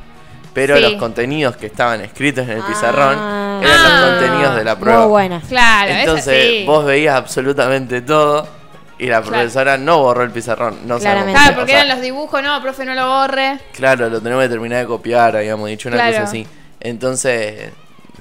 pero 0.56 0.74
Sí. 0.76 0.82
los 0.82 0.94
contenidos 0.94 1.54
que 1.58 1.66
estaban 1.66 2.00
escritos 2.00 2.44
en 2.48 2.52
el 2.56 2.62
pizarrón 2.62 3.14
Ah. 3.18 3.60
eran 3.62 3.76
Ah. 3.78 4.00
los 4.00 4.10
contenidos 4.20 4.56
de 4.56 4.64
la 4.64 4.78
prueba. 4.78 5.00
Muy 5.02 5.08
buena. 5.08 5.42
Claro, 5.46 5.92
Entonces 5.92 6.26
eso 6.28 6.50
sí. 6.60 6.64
vos 6.66 6.84
veías 6.86 7.14
absolutamente 7.14 8.00
todo 8.00 8.48
y 8.98 9.04
la 9.06 9.20
Claro. 9.20 9.26
profesora 9.36 9.76
no 9.76 9.98
borró 9.98 10.22
el 10.22 10.30
pizarrón. 10.30 10.78
No 10.86 10.98
Claramente. 10.98 11.32
por 11.32 11.34
qué, 11.34 11.44
Claro, 11.44 11.56
porque 11.56 11.72
o 11.72 11.74
sea, 11.74 11.84
eran 11.84 11.96
los 11.96 12.00
dibujos, 12.02 12.42
no, 12.42 12.62
profe, 12.62 12.84
no 12.86 12.94
lo 12.94 13.06
borre. 13.06 13.58
Claro, 13.74 14.08
lo 14.08 14.20
tenemos 14.22 14.44
que 14.44 14.48
terminar 14.48 14.78
de 14.80 14.86
copiar, 14.86 15.36
habíamos 15.36 15.68
dicho 15.68 15.88
una 15.90 15.98
Claro. 15.98 16.12
cosa 16.12 16.22
así. 16.24 16.46
Entonces, 16.80 17.70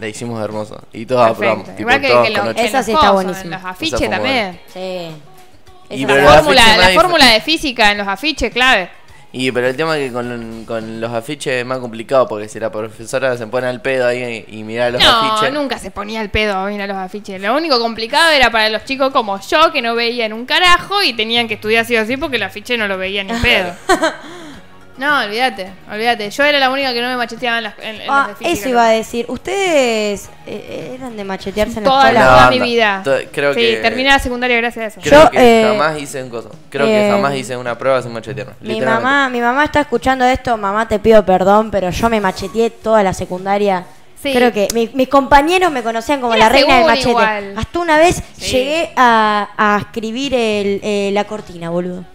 le 0.01 0.09
hicimos 0.09 0.43
hermoso. 0.43 0.81
Y 0.91 1.05
todos 1.05 1.21
Perfecto. 1.29 1.43
aprobamos. 1.53 1.67
tipo, 1.69 1.79
Igual 1.81 2.01
que, 2.01 2.07
todos 2.09 2.27
que 2.27 2.33
con 2.33 2.45
lo- 2.47 2.51
Esa 2.59 2.83
sí 2.83 2.91
está 2.91 3.11
buenísima. 3.11 3.55
En 3.55 3.61
los 3.61 3.71
afiches 3.71 4.09
también. 4.09 4.59
Sí. 4.73 5.07
Y 5.89 6.05
La 6.05 6.15
la- 6.15 6.33
fórmula, 6.33 6.61
la 6.77 6.89
fórmula 6.89 7.25
de 7.27 7.39
física 7.39 7.91
en 7.91 7.99
los 7.99 8.07
afiches, 8.09 8.51
clave. 8.51 8.89
Y 9.31 9.51
pero 9.51 9.67
el 9.67 9.75
tema 9.75 9.97
es 9.97 10.07
que 10.07 10.13
con, 10.13 10.63
con 10.65 11.01
los 11.01 11.11
afiches 11.11 11.53
es 11.55 11.65
más 11.65 11.79
complicado 11.79 12.25
porque 12.27 12.47
si 12.47 12.57
la 12.59 12.71
profesora 12.71 13.35
se 13.37 13.45
pone 13.47 13.67
al 13.67 13.81
pedo 13.81 14.07
ahí 14.07 14.45
y, 14.47 14.63
mira 14.63 14.89
los 14.89 15.03
No, 15.03 15.09
afiches. 15.09 15.53
nunca 15.53 15.77
se 15.77 15.91
ponía 15.91 16.21
el 16.21 16.29
pedo 16.29 16.55
a 16.55 16.67
mirar 16.67 16.87
los 16.87 16.97
afiches. 16.97 17.41
Lo 17.41 17.53
único 17.55 17.77
complicado 17.79 18.31
era 18.31 18.49
para 18.49 18.69
los 18.69 18.85
chicos 18.85 19.11
como 19.11 19.37
yo, 19.41 19.71
que 19.73 19.81
no 19.81 19.93
veían 19.93 20.31
un 20.31 20.45
carajo 20.45 21.03
y 21.03 21.13
tenían 21.13 21.47
que 21.49 21.55
estudiar 21.55 21.83
así 21.83 21.97
o 21.97 22.01
así 22.01 22.15
porque 22.15 22.37
el 22.37 22.43
afiche 22.43 22.77
no 22.77 22.87
lo 22.87 22.97
veían 22.97 23.27
ni 23.27 23.33
pedo. 23.33 23.73
No, 24.97 25.19
olvídate, 25.25 25.71
olvídate. 25.91 26.29
Yo 26.29 26.43
era 26.45 26.57
la 26.57 26.69
única 26.69 26.93
que 26.93 27.01
no 27.01 27.09
me 27.09 27.17
macheteaba 27.17 27.57
en, 27.57 27.63
las, 27.65 27.73
en, 27.79 28.01
en 28.01 28.09
Ah, 28.09 28.27
de 28.29 28.35
física. 28.35 28.59
eso 28.59 28.69
iba 28.69 28.85
a 28.87 28.89
decir. 28.91 29.25
¿Ustedes 29.27 30.29
eh, 30.47 30.93
eran 30.97 31.17
de 31.17 31.23
machetearse 31.25 31.79
en 31.79 31.83
la 31.83 31.89
Toda, 31.89 32.01
escuela? 32.09 32.19
la, 32.25 32.31
No, 32.31 32.37
toda 32.37 32.49
mi 32.51 32.59
vida. 32.61 33.01
To- 33.03 33.17
creo 33.31 33.53
sí, 33.53 33.59
que- 33.59 33.75
terminé 33.81 34.09
la 34.09 34.19
secundaria 34.19 34.55
gracias 34.57 34.83
a 34.83 34.87
eso. 34.87 35.01
Creo 35.01 35.23
Yo, 35.25 35.31
que 35.31 35.61
eh, 35.61 35.67
jamás 35.67 35.97
hice 35.99 36.23
un 36.23 36.29
coso. 36.29 36.49
Creo 36.69 36.85
eh, 36.87 36.89
que 36.89 37.09
jamás 37.11 37.35
hice 37.35 37.57
una 37.57 37.77
prueba 37.77 38.01
sin 38.01 38.13
machetearme. 38.13 38.53
Mi 38.61 38.69
literalmente. 38.69 39.03
mamá, 39.03 39.29
mi 39.29 39.41
mamá 39.41 39.65
está 39.65 39.81
escuchando 39.81 40.23
esto, 40.23 40.55
mamá 40.55 40.87
te 40.87 40.97
pido 40.99 41.25
perdón, 41.25 41.71
pero 41.71 41.89
yo 41.89 42.09
me 42.09 42.21
macheteé 42.21 42.69
toda 42.69 43.03
la 43.03 43.13
secundaria. 43.13 43.83
Sí. 44.23 44.31
Creo 44.33 44.53
que 44.53 44.69
mi- 44.73 44.89
mis 44.93 45.09
compañeros 45.09 45.71
me 45.73 45.83
conocían 45.83 46.21
como 46.21 46.33
Era 46.35 46.45
la 46.45 46.49
reina 46.49 46.67
del 46.75 46.77
según 46.77 46.89
machete. 46.91 47.09
igual. 47.09 47.53
Hasta 47.57 47.79
una 47.79 47.97
vez 47.97 48.23
Sí. 48.37 48.51
llegué 48.53 48.91
a, 48.95 49.49
a 49.57 49.77
escribir 49.81 50.33
el, 50.33 50.79
eh, 50.83 51.09
la 51.13 51.25
cortina, 51.25 51.69
boludo. 51.69 52.05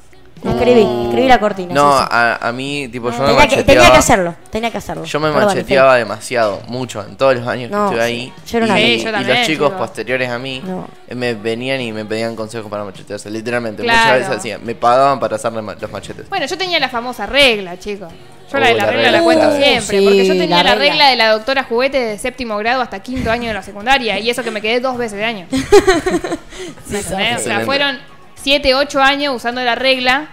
Escribí, 0.43 0.87
escribí 1.07 1.29
la 1.29 1.39
cortina. 1.39 1.75
No, 1.75 1.99
sí, 1.99 2.03
sí. 2.05 2.09
A, 2.13 2.49
a 2.49 2.53
mí, 2.53 2.89
tipo, 2.89 3.11
yo 3.11 3.19
me 3.19 3.27
tenía, 3.27 3.35
que, 3.35 3.37
macheteaba. 3.57 3.65
tenía 3.81 3.91
que 3.93 3.99
hacerlo, 3.99 4.35
tenía 4.51 4.71
que 4.71 4.79
hacerlo. 4.79 5.05
Yo 5.05 5.21
me 5.21 5.31
Perdón, 5.31 5.45
macheteaba 5.49 5.97
demasiado, 5.97 6.63
mucho, 6.67 7.05
en 7.07 7.17
todos 7.17 7.35
los 7.37 7.47
años 7.47 7.71
No, 7.71 7.91
que 7.91 7.97
estuve 7.97 8.07
sí. 8.09 8.13
ahí. 8.15 8.33
Yo 8.47 8.57
era 8.59 8.67
una 8.67 8.81
y, 8.81 8.99
yo 9.03 9.09
y 9.09 9.13
también, 9.13 9.39
los 9.39 9.47
chicos 9.47 9.69
chico. 9.69 9.79
posteriores 9.79 10.31
a 10.31 10.39
mí 10.39 10.63
No. 10.65 10.89
eh, 11.09 11.15
me 11.15 11.35
venían 11.35 11.81
y 11.83 11.93
me 11.93 12.05
pedían 12.07 12.35
consejos 12.37 12.71
para 12.71 12.85
machetearse, 12.85 13.31
literalmente. 13.31 13.83
Claro. 13.83 13.99
Muchas 14.01 14.19
veces 14.19 14.37
hacían, 14.39 14.65
me 14.65 14.75
pagaban 14.75 15.21
para 15.21 15.37
hacerle 15.37 15.61
los 15.61 15.91
machetes. 15.93 16.29
Bueno, 16.31 16.47
yo 16.47 16.57
tenía 16.57 16.79
la 16.81 16.89
famosa 16.89 17.27
regla, 17.27 17.79
chicos. 17.79 18.11
Yo 18.51 18.59
Uh, 18.59 18.61
la 18.61 18.67
de 18.67 18.75
la, 18.75 18.85
la 18.87 18.91
regla, 18.91 19.03
regla 19.05 19.19
la 19.19 19.23
cuento 19.25 19.45
clave. 19.47 19.63
siempre, 19.65 19.99
Sí, 19.99 20.05
porque 20.05 20.25
yo 20.27 20.33
tenía 20.35 20.57
la 20.57 20.63
la 20.71 20.75
regla. 20.75 21.09
de 21.11 21.17
la 21.17 21.29
doctora 21.33 21.63
juguete 21.65 22.01
de 22.01 22.19
séptimo 22.19 22.57
grado 22.59 22.83
hasta 22.83 22.99
quinto 23.01 23.31
año 23.31 23.47
de 23.47 23.55
la 23.55 23.63
secundaria, 23.63 24.19
y 24.19 24.29
eso 24.29 24.43
que 24.43 24.51
me 24.51 24.61
quedé 24.61 24.81
dos 24.81 24.97
veces 24.99 25.19
de 25.19 25.25
año. 25.25 25.47
¿Me? 26.89 26.99
O 27.37 27.39
sea, 27.39 27.61
fueron 27.65 27.99
siete, 28.43 28.75
ocho 28.75 29.01
años 29.03 29.35
usando 29.35 29.63
la 29.63 29.75
regla 29.75 30.29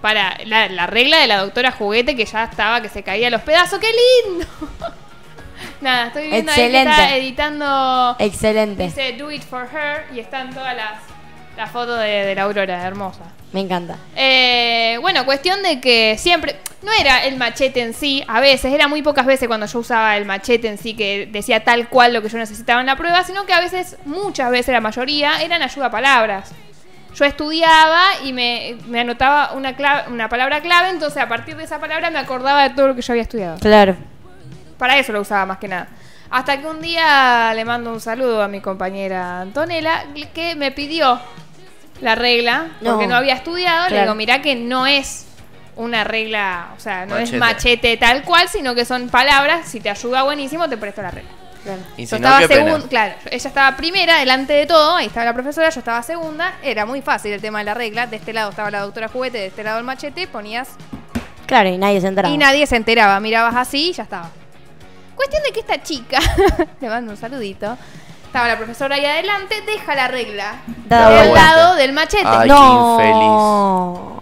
para 0.00 0.38
la, 0.46 0.68
la 0.68 0.86
regla 0.86 1.18
de 1.18 1.26
la 1.26 1.38
doctora 1.38 1.70
juguete 1.72 2.16
que 2.16 2.24
ya 2.24 2.44
estaba, 2.44 2.80
que 2.80 2.88
se 2.88 3.02
caía 3.02 3.28
a 3.28 3.30
los 3.30 3.42
pedazos. 3.42 3.78
¡Qué 3.78 3.88
lindo! 4.28 4.46
Nada, 5.80 6.08
estoy 6.08 6.28
viendo 6.30 6.52
ahí 6.52 6.70
que 6.70 6.82
está 6.82 7.16
editando 7.16 8.16
Excelente, 8.18 8.84
Dice 8.84 9.12
Do 9.12 9.30
It 9.30 9.42
For 9.42 9.66
Her 9.72 10.14
y 10.14 10.20
están 10.20 10.52
todas 10.54 10.74
las, 10.76 10.92
las 11.56 11.70
fotos 11.70 11.98
de, 12.00 12.06
de 12.06 12.34
la 12.34 12.42
Aurora, 12.42 12.86
hermosa. 12.86 13.24
me 13.52 13.60
encanta. 13.60 13.96
Eh, 14.16 14.98
bueno, 15.00 15.24
cuestión 15.24 15.62
de 15.62 15.80
que 15.80 16.16
siempre, 16.18 16.56
no 16.82 16.92
era 16.92 17.24
el 17.24 17.36
machete 17.36 17.80
en 17.80 17.94
sí, 17.94 18.22
a 18.26 18.40
veces, 18.40 18.72
era 18.72 18.88
muy 18.88 19.02
pocas 19.02 19.24
veces 19.26 19.48
cuando 19.48 19.66
yo 19.66 19.78
usaba 19.78 20.16
el 20.16 20.24
machete 20.26 20.68
en 20.68 20.78
sí 20.78 20.94
que 20.94 21.28
decía 21.30 21.62
tal 21.64 21.88
cual 21.88 22.12
lo 22.12 22.22
que 22.22 22.28
yo 22.28 22.38
necesitaba 22.38 22.80
en 22.80 22.86
la 22.86 22.96
prueba, 22.96 23.22
sino 23.24 23.44
que 23.46 23.52
a 23.54 23.60
veces, 23.60 23.96
muchas 24.04 24.50
veces, 24.50 24.72
la 24.72 24.80
mayoría, 24.80 25.42
eran 25.42 25.62
ayuda 25.62 25.86
a 25.86 25.90
palabras. 25.90 26.52
Yo 27.14 27.24
estudiaba 27.24 28.02
y 28.24 28.32
me, 28.32 28.76
me 28.88 29.00
anotaba 29.00 29.52
una, 29.52 29.76
clave- 29.76 30.08
una 30.08 30.28
palabra 30.28 30.60
clave, 30.60 30.90
entonces 30.90 31.22
a 31.22 31.28
partir 31.28 31.56
de 31.56 31.64
esa 31.64 31.78
palabra 31.80 32.10
me 32.10 32.18
acordaba 32.18 32.62
de 32.62 32.70
todo 32.74 32.88
lo 32.88 32.94
que 32.94 33.02
yo 33.02 33.12
había 33.12 33.22
estudiado. 33.22 33.58
Claro. 33.58 33.96
Para 34.78 34.98
eso 34.98 35.12
lo 35.12 35.20
usaba 35.20 35.44
más 35.46 35.58
que 35.58 35.68
nada. 35.68 35.88
Hasta 36.30 36.60
que 36.60 36.66
un 36.66 36.80
día 36.80 37.52
le 37.54 37.64
mando 37.64 37.92
un 37.92 38.00
saludo 38.00 38.42
a 38.42 38.48
mi 38.48 38.60
compañera 38.60 39.40
Antonella 39.40 40.04
que 40.32 40.54
me 40.54 40.70
pidió 40.70 41.20
la 42.00 42.14
regla 42.14 42.68
porque 42.82 43.04
No. 43.06 43.10
no 43.10 43.16
había 43.16 43.34
estudiado. 43.34 43.88
Le 43.90 44.02
digo, 44.02 44.14
mirá 44.14 44.40
que 44.40 44.54
no 44.54 44.86
es 44.86 45.26
una 45.76 46.04
regla, 46.04 46.68
o 46.76 46.80
sea, 46.80 47.04
no 47.06 47.14
Machete. 47.16 47.34
es 47.36 47.40
machete 47.40 47.96
tal 47.96 48.22
cual, 48.22 48.48
sino 48.48 48.74
que 48.74 48.84
son 48.84 49.08
palabras. 49.08 49.66
Si 49.68 49.80
te 49.80 49.90
ayuda 49.90 50.22
buenísimo, 50.22 50.68
te 50.68 50.76
presto 50.76 51.02
la 51.02 51.10
regla. 51.10 51.30
Claro. 51.62 51.82
Y 51.96 52.06
Yo 52.06 52.18
no, 52.18 52.28
estaba 52.38 52.46
segunda, 52.46 52.88
claro, 52.88 53.14
ella 53.30 53.48
estaba 53.48 53.76
primera 53.76 54.18
delante 54.18 54.52
de 54.52 54.66
todo, 54.66 54.96
ahí 54.96 55.06
estaba 55.06 55.26
la 55.26 55.34
profesora, 55.34 55.70
yo 55.70 55.78
estaba 55.80 56.02
segunda, 56.02 56.54
era 56.62 56.86
muy 56.86 57.02
fácil 57.02 57.32
el 57.32 57.40
tema 57.40 57.58
de 57.60 57.64
la 57.66 57.74
regla, 57.74 58.06
de 58.06 58.16
este 58.16 58.32
lado 58.32 58.50
estaba 58.50 58.70
la 58.70 58.80
doctora 58.80 59.08
juguete, 59.08 59.38
de 59.38 59.46
este 59.46 59.62
lado 59.64 59.78
el 59.78 59.84
machete, 59.84 60.26
ponías 60.26 60.68
Claro, 61.46 61.68
y 61.68 61.78
nadie 61.78 62.00
se 62.00 62.06
enteraba. 62.06 62.32
y 62.34 62.38
nadie 62.38 62.66
se 62.66 62.76
enteraba, 62.76 63.18
mirabas 63.20 63.56
así 63.56 63.90
y 63.90 63.92
ya 63.92 64.04
estaba. 64.04 64.30
Cuestión 65.16 65.42
de 65.42 65.52
que 65.52 65.60
esta 65.60 65.82
chica, 65.82 66.18
le 66.80 66.88
mando 66.88 67.10
un 67.10 67.16
saludito, 67.18 67.76
estaba 68.24 68.46
la 68.48 68.56
profesora 68.56 68.94
ahí 68.94 69.04
adelante, 69.04 69.60
deja 69.66 69.94
la 69.96 70.06
regla 70.08 70.54
del 70.66 70.98
vuelta. 71.28 71.34
lado 71.34 71.74
del 71.74 71.92
machete. 71.92 72.24
Ay, 72.24 72.48
no. 72.48 74.20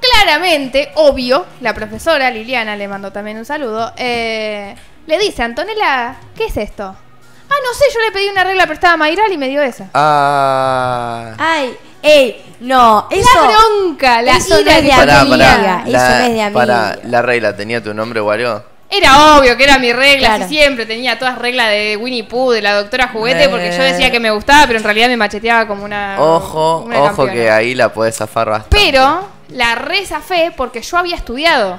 Claramente, 0.00 0.90
obvio, 0.94 1.44
la 1.60 1.74
profesora 1.74 2.30
Liliana, 2.30 2.76
le 2.76 2.88
mando 2.88 3.12
también 3.12 3.36
un 3.36 3.44
saludo, 3.44 3.92
eh, 3.96 4.74
le 5.08 5.18
dice, 5.18 5.42
Antonella, 5.42 6.14
¿qué 6.36 6.44
es 6.46 6.56
esto? 6.56 6.84
Ah, 6.84 7.54
no 7.64 7.74
sé, 7.74 7.84
yo 7.92 8.00
le 8.00 8.12
pedí 8.12 8.28
una 8.28 8.44
regla 8.44 8.66
prestada 8.66 8.92
a 8.94 8.96
Mayral 8.98 9.32
y 9.32 9.38
me 9.38 9.48
dio 9.48 9.62
esa. 9.62 9.88
Ah. 9.94 11.32
Ay, 11.38 11.74
ey, 12.02 12.44
no, 12.60 13.06
eso. 13.10 13.26
la 13.34 13.48
bronca, 13.48 14.22
la 14.22 14.36
eso 14.36 14.50
no 14.62 14.70
es 14.70 14.82
de 14.84 14.92
amiga. 14.92 15.82
eso 15.86 15.96
no 15.96 16.24
es 16.26 16.32
de 16.34 16.42
amiga. 16.42 16.50
Para, 16.52 16.98
¿la 17.04 17.22
regla 17.22 17.56
tenía 17.56 17.82
tu 17.82 17.92
nombre 17.94 18.20
o 18.20 18.30
algo? 18.30 18.62
Era 18.90 19.36
obvio 19.38 19.56
que 19.56 19.64
era 19.64 19.78
mi 19.78 19.92
regla, 19.92 20.28
Claro. 20.28 20.44
así 20.44 20.54
siempre 20.56 20.86
tenía 20.86 21.18
todas 21.18 21.38
reglas 21.38 21.68
de 21.70 21.96
Winnie 21.98 22.24
Pooh, 22.24 22.52
de 22.52 22.62
la 22.62 22.74
doctora 22.74 23.08
juguete, 23.08 23.44
Eh. 23.44 23.48
porque 23.48 23.70
yo 23.76 23.82
decía 23.82 24.10
que 24.10 24.20
me 24.20 24.30
gustaba, 24.30 24.66
pero 24.66 24.78
en 24.78 24.84
realidad 24.84 25.08
me 25.08 25.16
macheteaba 25.16 25.66
como 25.66 25.84
una. 25.84 26.16
Ojo, 26.18 26.78
una 26.86 26.98
ojo 27.00 27.08
campeona. 27.08 27.32
que 27.32 27.50
ahí 27.50 27.74
la 27.74 27.92
podés 27.92 28.16
zafar 28.16 28.48
bastante. 28.48 28.76
Pero 28.78 29.26
la 29.50 29.74
reza 29.74 30.20
fe 30.20 30.52
porque 30.56 30.80
yo 30.82 30.96
había 30.98 31.16
estudiado. 31.16 31.78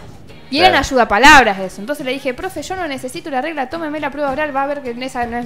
Y 0.52 0.58
Claro. 0.58 0.70
eran 0.74 0.84
ayuda 0.84 1.08
palabras 1.08 1.60
eso. 1.60 1.80
Entonces 1.82 2.06
le 2.06 2.12
dije, 2.12 2.34
profe, 2.34 2.62
yo 2.64 2.76
no 2.76 2.88
necesito 2.88 3.30
la 3.30 3.42
regla, 3.42 3.70
tómeme 3.70 4.00
la 4.00 4.10
prueba 4.10 4.32
oral, 4.32 4.56
va 4.56 4.64
a 4.64 4.68
ver 4.68 4.82
que 4.82 4.92
en 4.92 5.04
esa 5.04 5.26
no 5.26 5.38
es. 5.38 5.46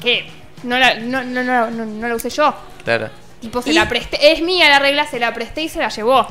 ¿Qué? 0.00 0.28
No 0.64 0.78
la, 0.78 0.94
no, 0.96 1.22
no, 1.22 1.42
no, 1.44 1.70
no, 1.70 1.84
no 1.86 2.08
la 2.08 2.14
usé 2.14 2.30
yo. 2.30 2.54
Claro. 2.84 3.08
Tipo, 3.40 3.62
se 3.62 3.70
¿Y? 3.70 3.72
la 3.74 3.88
presté. 3.88 4.32
Es 4.32 4.42
mía 4.42 4.68
la 4.68 4.78
regla, 4.80 5.06
se 5.06 5.18
la 5.18 5.32
presté 5.32 5.62
y 5.62 5.68
se 5.68 5.78
la 5.78 5.88
llevó. 5.88 6.26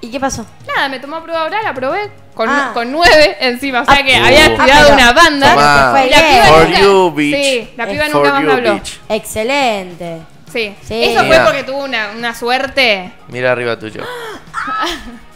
¿Y 0.00 0.10
qué 0.12 0.20
pasó? 0.20 0.46
Nada, 0.66 0.88
me 0.88 1.00
tomó 1.00 1.20
prueba 1.22 1.42
oral, 1.44 1.66
aprobé 1.66 2.10
con, 2.34 2.48
Ah. 2.48 2.70
con 2.72 2.92
nueve 2.92 3.36
encima. 3.40 3.80
O 3.80 3.84
sea 3.84 3.94
Ah, 3.98 4.04
que 4.04 4.12
uh. 4.20 4.24
había 4.24 4.44
Ah, 4.44 4.46
estudiado 4.46 4.82
pero- 4.84 4.94
una 4.94 5.12
banda. 5.12 5.90
Fue 5.90 6.06
Y 6.06 6.10
la 6.10 6.20
bien. 6.20 6.32
piba 6.34 6.44
For 6.46 6.64
nunca, 6.68 6.80
you, 6.80 7.10
bitch. 7.12 7.34
Sí, 7.34 7.70
la 7.76 7.86
piba 7.88 8.08
nunca 8.08 8.32
más 8.32 8.42
me 8.44 8.52
habló. 8.52 8.74
bitch. 8.74 9.00
Excelente. 9.08 10.18
Sí. 10.52 10.74
Sí. 10.82 11.02
Eso 11.04 11.24
fue 11.24 11.40
porque 11.44 11.64
tuvo 11.64 11.82
una, 11.84 12.10
una 12.16 12.32
suerte. 12.34 13.12
Mira 13.28 13.50
arriba 13.52 13.76
tuyo. 13.78 14.02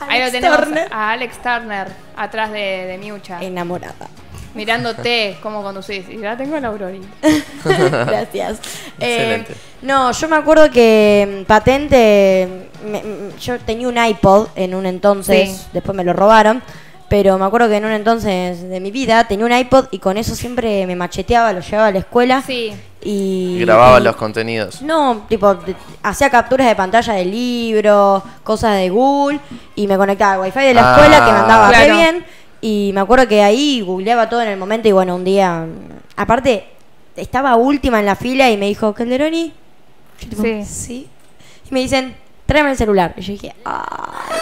Ahí 0.00 0.18
lo 0.18 0.24
Alex 0.26 0.32
tenemos 0.32 0.58
Turner. 0.60 0.88
a 0.92 1.10
Alex 1.12 1.42
Turner 1.42 1.88
atrás 2.16 2.52
de, 2.52 2.58
de 2.86 2.98
Miucha. 2.98 3.40
Enamorada. 3.42 4.08
Mirándote 4.54 5.36
cómo 5.42 5.62
conducís. 5.62 6.08
Y 6.08 6.18
ya 6.18 6.36
tengo 6.36 6.58
la 6.58 6.68
Aurori. 6.68 7.00
Gracias. 7.64 8.58
Eh, 8.98 9.16
Excelente. 9.16 9.54
no, 9.82 10.12
yo 10.12 10.28
me 10.28 10.36
acuerdo 10.36 10.70
que 10.70 11.40
mm, 11.42 11.44
patente 11.46 12.68
me- 12.84 13.02
me- 13.02 13.38
yo 13.38 13.58
tenía 13.58 13.88
un 13.88 13.98
iPod 14.02 14.48
en 14.56 14.74
un 14.74 14.86
entonces, 14.86 15.50
Sí. 15.50 15.66
después 15.72 15.94
me 15.96 16.04
lo 16.04 16.12
robaron, 16.14 16.62
pero 17.08 17.38
me 17.38 17.44
acuerdo 17.44 17.68
que 17.68 17.76
en 17.76 17.84
un 17.84 17.92
entonces 17.92 18.62
de 18.68 18.80
mi 18.80 18.90
vida 18.90 19.24
tenía 19.28 19.44
un 19.46 19.52
iPod 19.52 19.86
y 19.90 19.98
con 19.98 20.16
eso 20.16 20.34
siempre 20.34 20.86
me 20.86 20.96
macheteaba, 20.96 21.52
lo 21.52 21.60
llevaba 21.60 21.88
a 21.88 21.92
la 21.92 21.98
escuela 21.98 22.42
Sí. 22.46 22.72
Y... 23.06 23.58
Grababa 23.60 24.00
y- 24.00 24.02
los 24.02 24.16
contenidos. 24.16 24.82
No, 24.82 25.24
tipo, 25.28 25.56
hacía 26.02 26.28
capturas 26.28 26.66
de 26.66 26.74
pantalla 26.74 27.12
de 27.14 27.24
libros, 27.24 28.22
cosas 28.42 28.76
de 28.78 28.88
Google 28.90 29.38
y 29.76 29.86
me 29.86 29.96
conectaba 29.96 30.32
al 30.34 30.40
wifi 30.40 30.60
de 30.60 30.74
la 30.74 30.82
Ah, 30.82 30.94
escuela 30.96 31.24
que 31.24 31.32
me 31.32 31.38
andaba 31.38 31.68
re 31.68 31.74
Claro. 31.74 31.94
bien 31.96 32.26
y 32.60 32.90
me 32.94 33.00
acuerdo 33.00 33.28
que 33.28 33.42
ahí 33.42 33.80
googleaba 33.82 34.28
todo 34.28 34.42
en 34.42 34.48
el 34.48 34.58
momento 34.58 34.88
y 34.88 34.92
bueno, 34.92 35.14
un 35.14 35.24
día, 35.24 35.66
aparte, 36.16 36.66
estaba 37.14 37.54
última 37.56 38.00
en 38.00 38.06
la 38.06 38.16
fila 38.16 38.50
y 38.50 38.56
me 38.56 38.66
dijo, 38.66 38.92
Calderoni, 38.92 39.52
Yo 40.30 40.42
Sí. 40.42 40.64
sí. 40.64 41.08
Y 41.70 41.74
me 41.74 41.80
dicen, 41.80 42.16
tráeme 42.46 42.70
el 42.70 42.76
celular. 42.76 43.12
Y 43.16 43.20
yo 43.20 43.32
dije, 43.32 43.54
ay. 43.64 44.36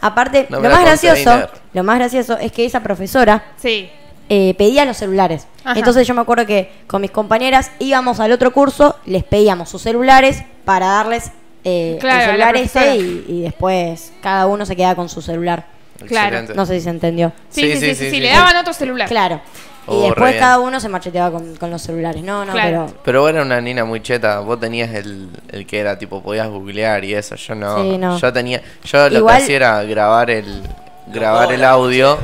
Aparte, 0.00 0.46
No 0.50 0.60
lo 0.60 0.70
más 0.70 0.80
gracioso, 0.82 1.48
lo 1.72 1.84
más 1.84 1.98
gracioso 1.98 2.36
es 2.38 2.52
que 2.52 2.64
esa 2.64 2.80
profesora 2.80 3.44
Sí. 3.56 3.90
Eh, 4.30 4.54
pedía 4.56 4.84
los 4.86 4.96
celulares. 4.96 5.46
Ajá. 5.64 5.78
Entonces 5.78 6.06
yo 6.06 6.14
me 6.14 6.22
acuerdo 6.22 6.46
que 6.46 6.72
con 6.86 7.02
mis 7.02 7.10
compañeras 7.10 7.70
íbamos 7.80 8.18
al 8.20 8.32
otro 8.32 8.52
curso, 8.52 8.96
les 9.04 9.24
pedíamos 9.24 9.68
sus 9.68 9.82
celulares 9.82 10.42
para 10.64 10.86
darles 10.86 11.30
eh, 11.64 11.98
Claro, 12.00 12.20
el 12.20 12.26
celular 12.26 12.56
ese 12.56 12.70
profesora. 12.80 12.94
y, 12.96 13.24
y 13.28 13.42
después 13.42 14.12
cada 14.22 14.46
uno 14.46 14.64
se 14.64 14.74
queda 14.76 14.94
con 14.94 15.08
su 15.10 15.20
celular. 15.20 15.66
Claro. 16.08 16.54
No 16.54 16.64
sé 16.64 16.76
si 16.78 16.84
se 16.84 16.90
entendió. 16.90 17.32
Sí, 17.50 17.60
sí, 17.72 17.76
sí, 17.78 17.94
sí, 17.94 18.10
sí, 18.10 18.20
le 18.20 18.30
daban 18.30 18.56
otro 18.56 18.72
celular. 18.72 19.06
Claro. 19.08 19.42
Oh, 19.86 19.98
y 19.98 20.06
después 20.06 20.36
cada 20.36 20.58
uno 20.60 20.78
se 20.78 20.88
macheteaba 20.88 21.30
con, 21.32 21.56
con 21.56 21.70
los 21.70 21.82
celulares. 21.82 22.22
No, 22.22 22.44
no, 22.44 22.52
Claro. 22.52 22.86
pero... 22.86 23.02
Pero 23.04 23.20
vos 23.22 23.30
eras 23.30 23.44
una 23.44 23.60
nina 23.60 23.84
muy 23.84 24.00
cheta, 24.00 24.38
vos 24.40 24.58
tenías 24.60 24.94
el, 24.94 25.28
el 25.50 25.66
que 25.66 25.80
era 25.80 25.98
tipo, 25.98 26.22
podías 26.22 26.48
googlear 26.48 27.04
y 27.04 27.14
eso, 27.14 27.34
yo 27.34 27.54
no. 27.54 27.82
Sí, 27.82 27.98
no. 27.98 28.16
Yo 28.18 28.32
tenía, 28.32 28.62
yo 28.84 29.10
lo 29.10 29.26
que 29.26 29.32
hacía 29.32 29.56
era 29.56 29.82
grabar 29.82 30.30
el, 30.30 30.62
grabar 31.08 31.52
el 31.52 31.64
audio. 31.64 32.16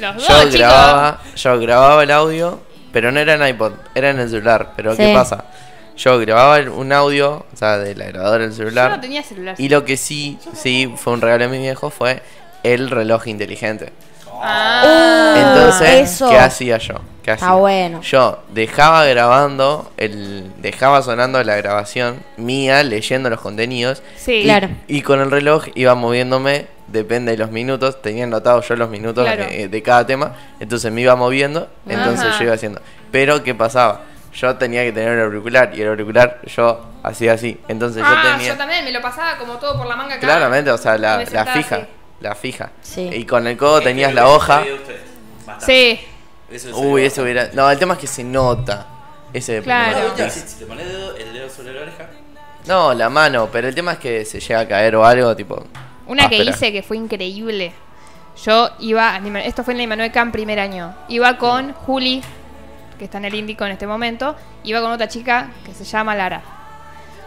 Los 0.00 0.14
dos, 0.16 0.26
Yo 0.28 0.34
chicos. 0.44 0.54
grababa, 0.54 1.20
yo 1.36 1.60
grababa 1.60 2.02
el 2.02 2.10
audio, 2.10 2.60
pero 2.92 3.12
no 3.12 3.20
era 3.20 3.34
en 3.34 3.46
iPod, 3.54 3.72
era 3.94 4.10
en 4.10 4.18
el 4.20 4.28
celular. 4.30 4.72
Pero 4.76 4.96
¿qué 4.96 5.06
Sí. 5.08 5.14
pasa? 5.14 5.44
Yo 5.96 6.18
grababa 6.18 6.58
un 6.70 6.92
audio, 6.92 7.44
o 7.52 7.56
sea, 7.56 7.76
de 7.78 7.94
la 7.94 8.06
grabadora 8.06 8.44
del 8.44 8.50
Yo 8.52 8.56
celular. 8.56 8.90
no 8.92 9.00
tenía 9.00 9.22
celular. 9.22 9.54
Y 9.58 9.68
lo 9.68 9.84
que 9.84 9.96
sí, 9.96 10.38
sí 10.54 10.92
fue 10.96 11.12
un 11.12 11.20
regalo 11.20 11.44
de 11.44 11.50
mi 11.50 11.58
viejo 11.58 11.90
fue 11.90 12.22
el 12.62 12.88
reloj 12.90 13.26
inteligente. 13.26 13.92
Ah. 14.42 15.34
Entonces, 15.36 16.10
eso. 16.12 16.28
¿qué 16.30 16.38
hacía 16.38 16.78
yo? 16.78 16.94
¿Qué 17.22 17.32
hacía? 17.32 17.48
Ah, 17.48 17.54
bueno. 17.56 18.00
Yo 18.02 18.42
dejaba 18.52 19.04
grabando, 19.04 19.90
el, 19.96 20.50
dejaba 20.58 21.02
sonando 21.02 21.42
la 21.44 21.56
grabación 21.56 22.22
mía, 22.36 22.82
leyendo 22.82 23.28
los 23.30 23.40
contenidos. 23.40 24.02
Sí. 24.16 24.32
y, 24.34 24.44
Claro. 24.44 24.68
y 24.88 25.02
con 25.02 25.20
el 25.20 25.30
reloj 25.30 25.66
iba 25.74 25.94
moviéndome, 25.94 26.66
depende 26.88 27.32
de 27.32 27.38
los 27.38 27.50
minutos. 27.50 28.00
Tenía 28.02 28.24
anotado 28.24 28.62
yo 28.62 28.76
los 28.76 28.88
minutos 28.88 29.24
Claro. 29.26 29.44
de 29.68 29.82
cada 29.82 30.06
tema. 30.06 30.34
Entonces 30.60 30.90
me 30.90 31.02
iba 31.02 31.14
moviendo, 31.16 31.68
entonces 31.86 32.26
Ajá. 32.26 32.38
yo 32.38 32.44
iba 32.44 32.54
haciendo. 32.54 32.80
Pero, 33.12 33.42
¿qué 33.42 33.54
pasaba? 33.54 34.02
Yo 34.32 34.54
tenía 34.56 34.82
que 34.84 34.92
tener 34.92 35.18
el 35.18 35.24
auricular 35.24 35.72
y 35.74 35.82
el 35.82 35.88
auricular 35.88 36.38
yo 36.46 36.80
hacía 37.02 37.32
así. 37.32 37.60
Entonces 37.68 38.02
Ah, 38.06 38.22
yo 38.24 38.36
tenía... 38.38 38.56
también 38.56 38.84
me 38.84 38.92
lo 38.92 39.02
pasaba 39.02 39.36
como 39.36 39.54
todo 39.54 39.76
por 39.76 39.86
la 39.86 39.96
manga 39.96 40.14
acá. 40.14 40.20
Claramente, 40.26 40.70
o 40.70 40.78
sea, 40.78 40.96
la, 40.96 41.18
fija. 41.26 41.42
así. 41.42 41.86
La 42.20 42.34
fija. 42.34 42.70
Sí. 42.82 43.08
Y 43.12 43.24
con 43.24 43.46
el 43.46 43.56
codo 43.56 43.80
tenías 43.80 44.12
la 44.14 44.28
hoja. 44.28 44.62
Sí. 45.58 46.00
Uy, 46.74 47.04
eso 47.04 47.22
hubiera. 47.22 47.50
No, 47.52 47.70
el 47.70 47.78
tema 47.78 47.94
es 47.94 48.00
que 48.00 48.06
se 48.06 48.24
nota. 48.24 48.86
Ese 49.32 49.62
Claro. 49.62 50.12
Si 50.28 50.58
te 50.58 50.66
pones 50.66 50.86
dedo- 50.86 51.16
el 51.16 51.32
dedo 51.32 51.48
sobre 51.48 51.72
la 51.72 51.82
oreja. 51.82 52.08
No, 52.66 52.92
la 52.92 53.08
mano, 53.08 53.48
pero 53.50 53.68
el 53.68 53.74
tema 53.74 53.92
es 53.92 53.98
que 53.98 54.24
se 54.24 54.40
llega 54.40 54.60
a 54.60 54.68
caer 54.68 54.96
o 54.96 55.04
algo, 55.04 55.34
tipo. 55.36 55.64
Una 56.06 56.28
que 56.28 56.36
áspera. 56.36 56.50
hice 56.50 56.72
que 56.72 56.82
fue 56.82 56.96
increíble. 56.96 57.72
Yo 58.44 58.70
iba, 58.80 59.14
al 59.14 59.24
Ima- 59.24 59.44
esto 59.44 59.62
fue 59.64 59.72
en 59.74 59.78
la 59.78 59.82
Immanuel 59.84 60.10
Camp 60.12 60.32
primer 60.32 60.58
año. 60.58 60.94
Iba 61.08 61.38
con 61.38 61.72
Juli, 61.72 62.22
que 62.98 63.04
está 63.04 63.18
en 63.18 63.26
el 63.26 63.34
Índico 63.34 63.64
en 63.64 63.72
este 63.72 63.86
momento. 63.86 64.34
Iba 64.64 64.80
con 64.82 64.90
otra 64.90 65.08
chica 65.08 65.50
que 65.64 65.72
se 65.72 65.84
llama 65.84 66.14
Lara. 66.16 66.42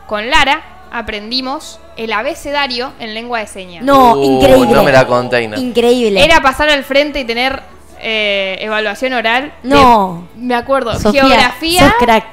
Con 0.07 0.29
Lara 0.29 0.61
aprendimos 0.93 1.79
el 1.97 2.13
abecedario 2.13 2.93
en 2.99 3.13
lengua 3.13 3.39
de 3.39 3.47
señas. 3.47 3.83
No, 3.83 4.13
Uh, 4.13 4.23
increíble. 4.23 4.73
no 4.73 4.83
me 4.83 4.91
la 4.91 5.05
container. 5.05 5.59
Increíble. 5.59 6.23
Era 6.23 6.39
pasar 6.41 6.69
al 6.69 6.83
frente 6.85 7.19
y 7.19 7.25
tener 7.25 7.61
eh, 7.99 8.57
evaluación 8.61 9.13
oral. 9.13 9.51
de- 9.63 9.69
No. 9.69 10.27
me 10.35 10.55
acuerdo. 10.55 10.97
Sofía, 10.99 11.23
geografía. 11.25 11.79
sos 11.81 11.93
crack. 11.99 12.25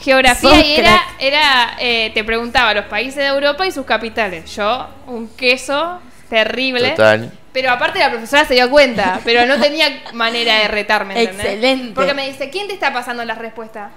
Geografía 0.00 0.50
Sos 0.50 0.64
y 0.64 0.74
era, 0.76 0.90
crack. 0.90 1.02
era 1.20 1.70
eh, 1.80 2.10
te 2.14 2.22
preguntaba 2.24 2.72
los 2.74 2.84
países 2.86 3.16
de 3.16 3.26
Europa 3.26 3.66
y 3.66 3.70
sus 3.72 3.84
capitales. 3.86 4.54
Yo, 4.56 4.86
un 5.06 5.28
queso 5.36 6.00
terrible. 6.28 6.90
Total. 6.90 7.32
Pero 7.52 7.70
aparte 7.70 7.98
la 7.98 8.10
profesora 8.10 8.44
se 8.44 8.54
dio 8.54 8.68
cuenta, 8.70 9.20
pero 9.24 9.44
no 9.46 9.58
tenía 9.60 9.86
manera 10.12 10.56
de 10.60 10.68
retarme. 10.68 11.18
¿entendés? 11.20 11.46
Excelente. 11.46 11.92
Porque 11.94 12.14
me 12.14 12.26
dice, 12.28 12.50
¿quién 12.50 12.66
te 12.68 12.74
está 12.74 12.92
pasando 12.92 13.24
las 13.24 13.38
respuestas? 13.38 13.90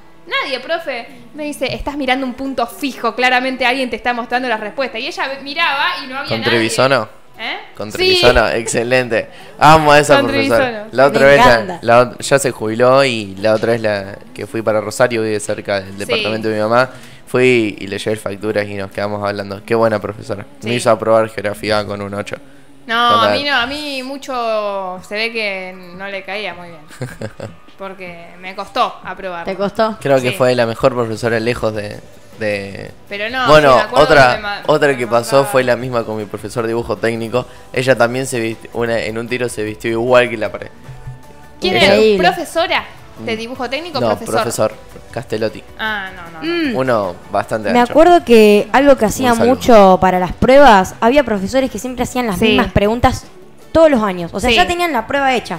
Nadie, 0.43 0.59
profe. 0.59 1.07
Me 1.33 1.43
dice, 1.43 1.73
estás 1.73 1.97
mirando 1.97 2.25
un 2.25 2.33
punto 2.33 2.65
fijo, 2.67 3.15
claramente 3.15 3.65
alguien 3.65 3.89
te 3.89 3.95
está 3.95 4.13
mostrando 4.13 4.47
las 4.47 4.59
respuestas. 4.59 5.01
Y 5.01 5.07
ella 5.07 5.39
miraba 5.43 5.85
y 6.03 6.07
no 6.07 6.17
había 6.17 6.29
¿Con 6.29 6.39
nadie. 6.41 6.51
Trevisono? 6.51 7.09
¿Eh? 7.39 7.57
Con 7.75 7.91
Sí. 7.91 7.97
Trevisono, 7.97 8.47
excelente. 8.49 9.27
Amo 9.57 9.91
a 9.91 9.99
esa 9.99 10.17
Con 10.17 10.27
profesora. 10.27 10.87
La 10.91 11.05
otra 11.07 11.21
Me 11.21 11.25
vez, 11.27 11.45
la, 11.45 11.79
la 11.81 12.17
ya 12.19 12.37
se 12.39 12.51
jubiló 12.51 13.03
y 13.03 13.35
la 13.37 13.53
otra 13.55 13.71
vez 13.71 13.81
la 13.81 14.17
que 14.33 14.45
fui 14.45 14.61
para 14.61 14.79
Rosario, 14.79 15.23
vive 15.23 15.39
cerca 15.39 15.81
del 15.81 15.97
departamento 15.97 16.47
de 16.49 16.55
mi 16.55 16.61
mamá. 16.61 16.89
Fui 17.25 17.77
y 17.79 17.87
le 17.87 17.97
llevé 17.97 18.17
facturas 18.17 18.67
y 18.67 18.75
nos 18.75 18.91
quedamos 18.91 19.27
hablando. 19.27 19.63
Qué 19.65 19.73
buena 19.73 19.99
profesora. 19.99 20.45
Sí. 20.59 20.67
Me 20.67 20.75
hizo 20.75 20.91
aprobar 20.91 21.29
geografía 21.29 21.83
con 21.85 22.01
un 22.01 22.13
8. 22.13 22.35
No, 22.87 23.21
a 23.21 23.29
mí 23.31 23.43
no, 23.43 23.55
a 23.55 23.65
mí 23.67 24.03
mucho 24.03 24.99
se 25.07 25.15
ve 25.15 25.31
que 25.31 25.73
no 25.95 26.07
le 26.09 26.23
caía 26.23 26.53
muy 26.53 26.67
bien. 26.69 26.81
Porque 27.81 28.27
me 28.39 28.53
costó 28.53 28.93
aprobar. 29.03 29.43
¿Te 29.43 29.55
costó? 29.55 29.97
Creo 29.99 30.21
que 30.21 30.33
fue 30.33 30.53
la 30.53 30.67
mejor 30.67 30.93
profesora 30.93 31.39
lejos 31.39 31.73
de. 31.73 31.99
de- 32.39 32.91
Pero 33.09 33.27
no, 33.31 33.47
bueno, 33.47 33.71
sí, 33.71 33.75
me 33.77 33.81
acuerdo 33.81 34.05
otra, 34.05 34.27
que 34.29 34.35
me 34.35 34.41
ma- 34.43 34.61
otra 34.67 34.87
me 34.89 34.97
que 34.97 35.07
pasó 35.07 35.45
fue 35.45 35.63
la 35.63 35.75
misma 35.75 36.03
con 36.03 36.15
mi 36.15 36.25
profesor 36.25 36.61
de 36.61 36.67
dibujo 36.67 36.95
técnico. 36.97 37.47
Ella 37.73 37.95
también 37.97 38.27
se 38.27 38.39
vistió, 38.39 38.69
una, 38.73 38.99
en 38.99 39.17
un 39.17 39.27
tiro 39.27 39.49
se 39.49 39.63
vistió 39.63 39.89
igual 39.89 40.29
que 40.29 40.37
la 40.37 40.51
pared. 40.51 40.67
¿Quién 41.59 41.75
era? 41.75 41.95
¿Profesora 42.21 42.83
de 43.25 43.35
dibujo 43.35 43.67
técnico 43.67 43.97
o 43.97 44.01
No, 44.01 44.07
profesor? 44.09 44.35
profesor. 44.35 44.73
Castellotti. 45.11 45.63
Ah, 45.79 46.11
no, 46.15 46.39
no. 46.39 46.45
no. 46.47 46.71
Mm. 46.73 46.75
Uno 46.77 47.15
bastante 47.31 47.71
Me 47.73 47.79
ancho. 47.79 47.93
acuerdo 47.93 48.23
que 48.23 48.69
algo 48.73 48.95
que 48.95 49.05
hacía 49.05 49.33
mucho 49.33 49.97
para 49.99 50.19
las 50.19 50.33
pruebas, 50.33 50.93
había 51.01 51.23
profesores 51.23 51.71
que 51.71 51.79
siempre 51.79 52.03
hacían 52.03 52.27
las 52.27 52.37
Sí. 52.37 52.45
mismas 52.49 52.71
preguntas 52.73 53.25
todos 53.71 53.89
los 53.89 54.03
años. 54.03 54.29
O 54.35 54.39
sea, 54.39 54.51
Sí. 54.51 54.55
ya 54.55 54.67
tenían 54.67 54.93
la 54.93 55.07
prueba 55.07 55.33
hecha 55.33 55.57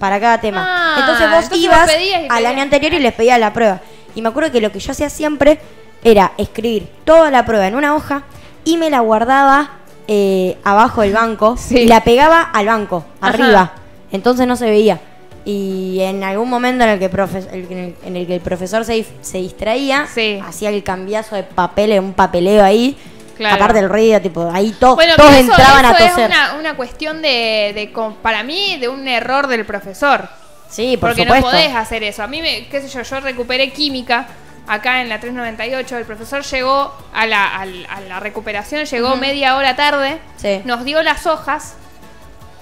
para 0.00 0.18
cada 0.18 0.40
tema. 0.40 0.64
Ah, 0.66 0.96
entonces 0.98 1.26
vos 1.30 1.44
entonces 1.44 1.64
ibas 1.64 1.80
vos 1.82 1.92
pedías 1.94 2.22
y 2.22 2.26
al 2.28 2.46
año 2.46 2.62
anterior 2.62 2.92
y 2.94 2.98
les 2.98 3.12
pedías 3.12 3.38
la 3.38 3.52
prueba. 3.52 3.80
Y 4.16 4.22
me 4.22 4.30
acuerdo 4.30 4.50
que 4.50 4.60
lo 4.60 4.72
que 4.72 4.80
yo 4.80 4.90
hacía 4.90 5.08
siempre 5.10 5.60
era 6.02 6.32
escribir 6.38 6.88
toda 7.04 7.30
la 7.30 7.44
prueba 7.44 7.68
en 7.68 7.76
una 7.76 7.94
hoja 7.94 8.24
y 8.64 8.76
me 8.78 8.90
la 8.90 9.00
guardaba 9.00 9.70
eh, 10.08 10.56
abajo 10.64 11.02
del 11.02 11.12
banco 11.12 11.56
Sí. 11.58 11.78
y 11.80 11.86
la 11.86 12.02
pegaba 12.02 12.40
al 12.42 12.66
banco, 12.66 13.04
Ajá. 13.20 13.32
arriba. 13.34 13.72
Entonces 14.10 14.46
no 14.48 14.56
se 14.56 14.68
veía. 14.68 14.98
Y 15.44 15.98
en 16.00 16.22
algún 16.24 16.50
momento 16.50 16.84
en 16.84 16.90
el 16.90 16.98
que, 16.98 17.04
en 17.52 17.78
el, 17.78 17.96
en 18.04 18.16
el 18.16 18.26
que 18.26 18.34
el 18.34 18.40
profesor 18.40 18.84
se, 18.84 19.04
distraía, 19.34 20.06
Sí. 20.12 20.38
hacía 20.44 20.70
el 20.70 20.82
cambiazo 20.82 21.36
de 21.36 21.44
papel, 21.44 21.98
un 22.00 22.12
papeleo 22.12 22.64
ahí. 22.64 22.96
Claro. 23.40 23.56
Aparte 23.56 23.80
del 23.80 23.88
ruido, 23.88 24.20
tipo, 24.20 24.50
ahí 24.52 24.70
to- 24.78 24.94
Bueno, 24.96 25.16
todos 25.16 25.32
eso, 25.32 25.50
entraban 25.50 25.86
a 25.86 25.90
eso 25.92 26.04
es 26.04 26.10
toser. 26.10 26.26
una, 26.30 26.54
una 26.58 26.76
cuestión 26.76 27.22
de, 27.22 27.90
para 28.22 28.42
mí, 28.42 28.76
de 28.78 28.88
un 28.88 29.08
error 29.08 29.46
del 29.46 29.64
profesor. 29.64 30.28
Sí, 30.68 30.98
por 30.98 31.08
porque 31.10 31.22
supuesto. 31.22 31.46
no 31.46 31.50
podés 31.52 31.74
hacer 31.74 32.02
eso. 32.02 32.22
A 32.22 32.26
mí, 32.26 32.42
me, 32.42 32.68
qué 32.68 32.82
sé 32.82 32.88
yo, 32.88 33.00
yo 33.00 33.20
recuperé 33.20 33.72
química 33.72 34.26
acá 34.68 35.00
en 35.00 35.08
la 35.08 35.18
398. 35.20 35.96
El 35.96 36.04
profesor 36.04 36.42
llegó 36.44 36.94
a 37.14 37.24
la, 37.26 37.56
al- 37.56 37.86
a 37.88 38.02
la 38.02 38.20
recuperación, 38.20 38.84
llegó 38.84 39.16
media 39.16 39.56
hora 39.56 39.74
tarde, 39.74 40.18
Sí. 40.36 40.60
nos 40.66 40.84
dio 40.84 41.02
las 41.02 41.26
hojas. 41.26 41.76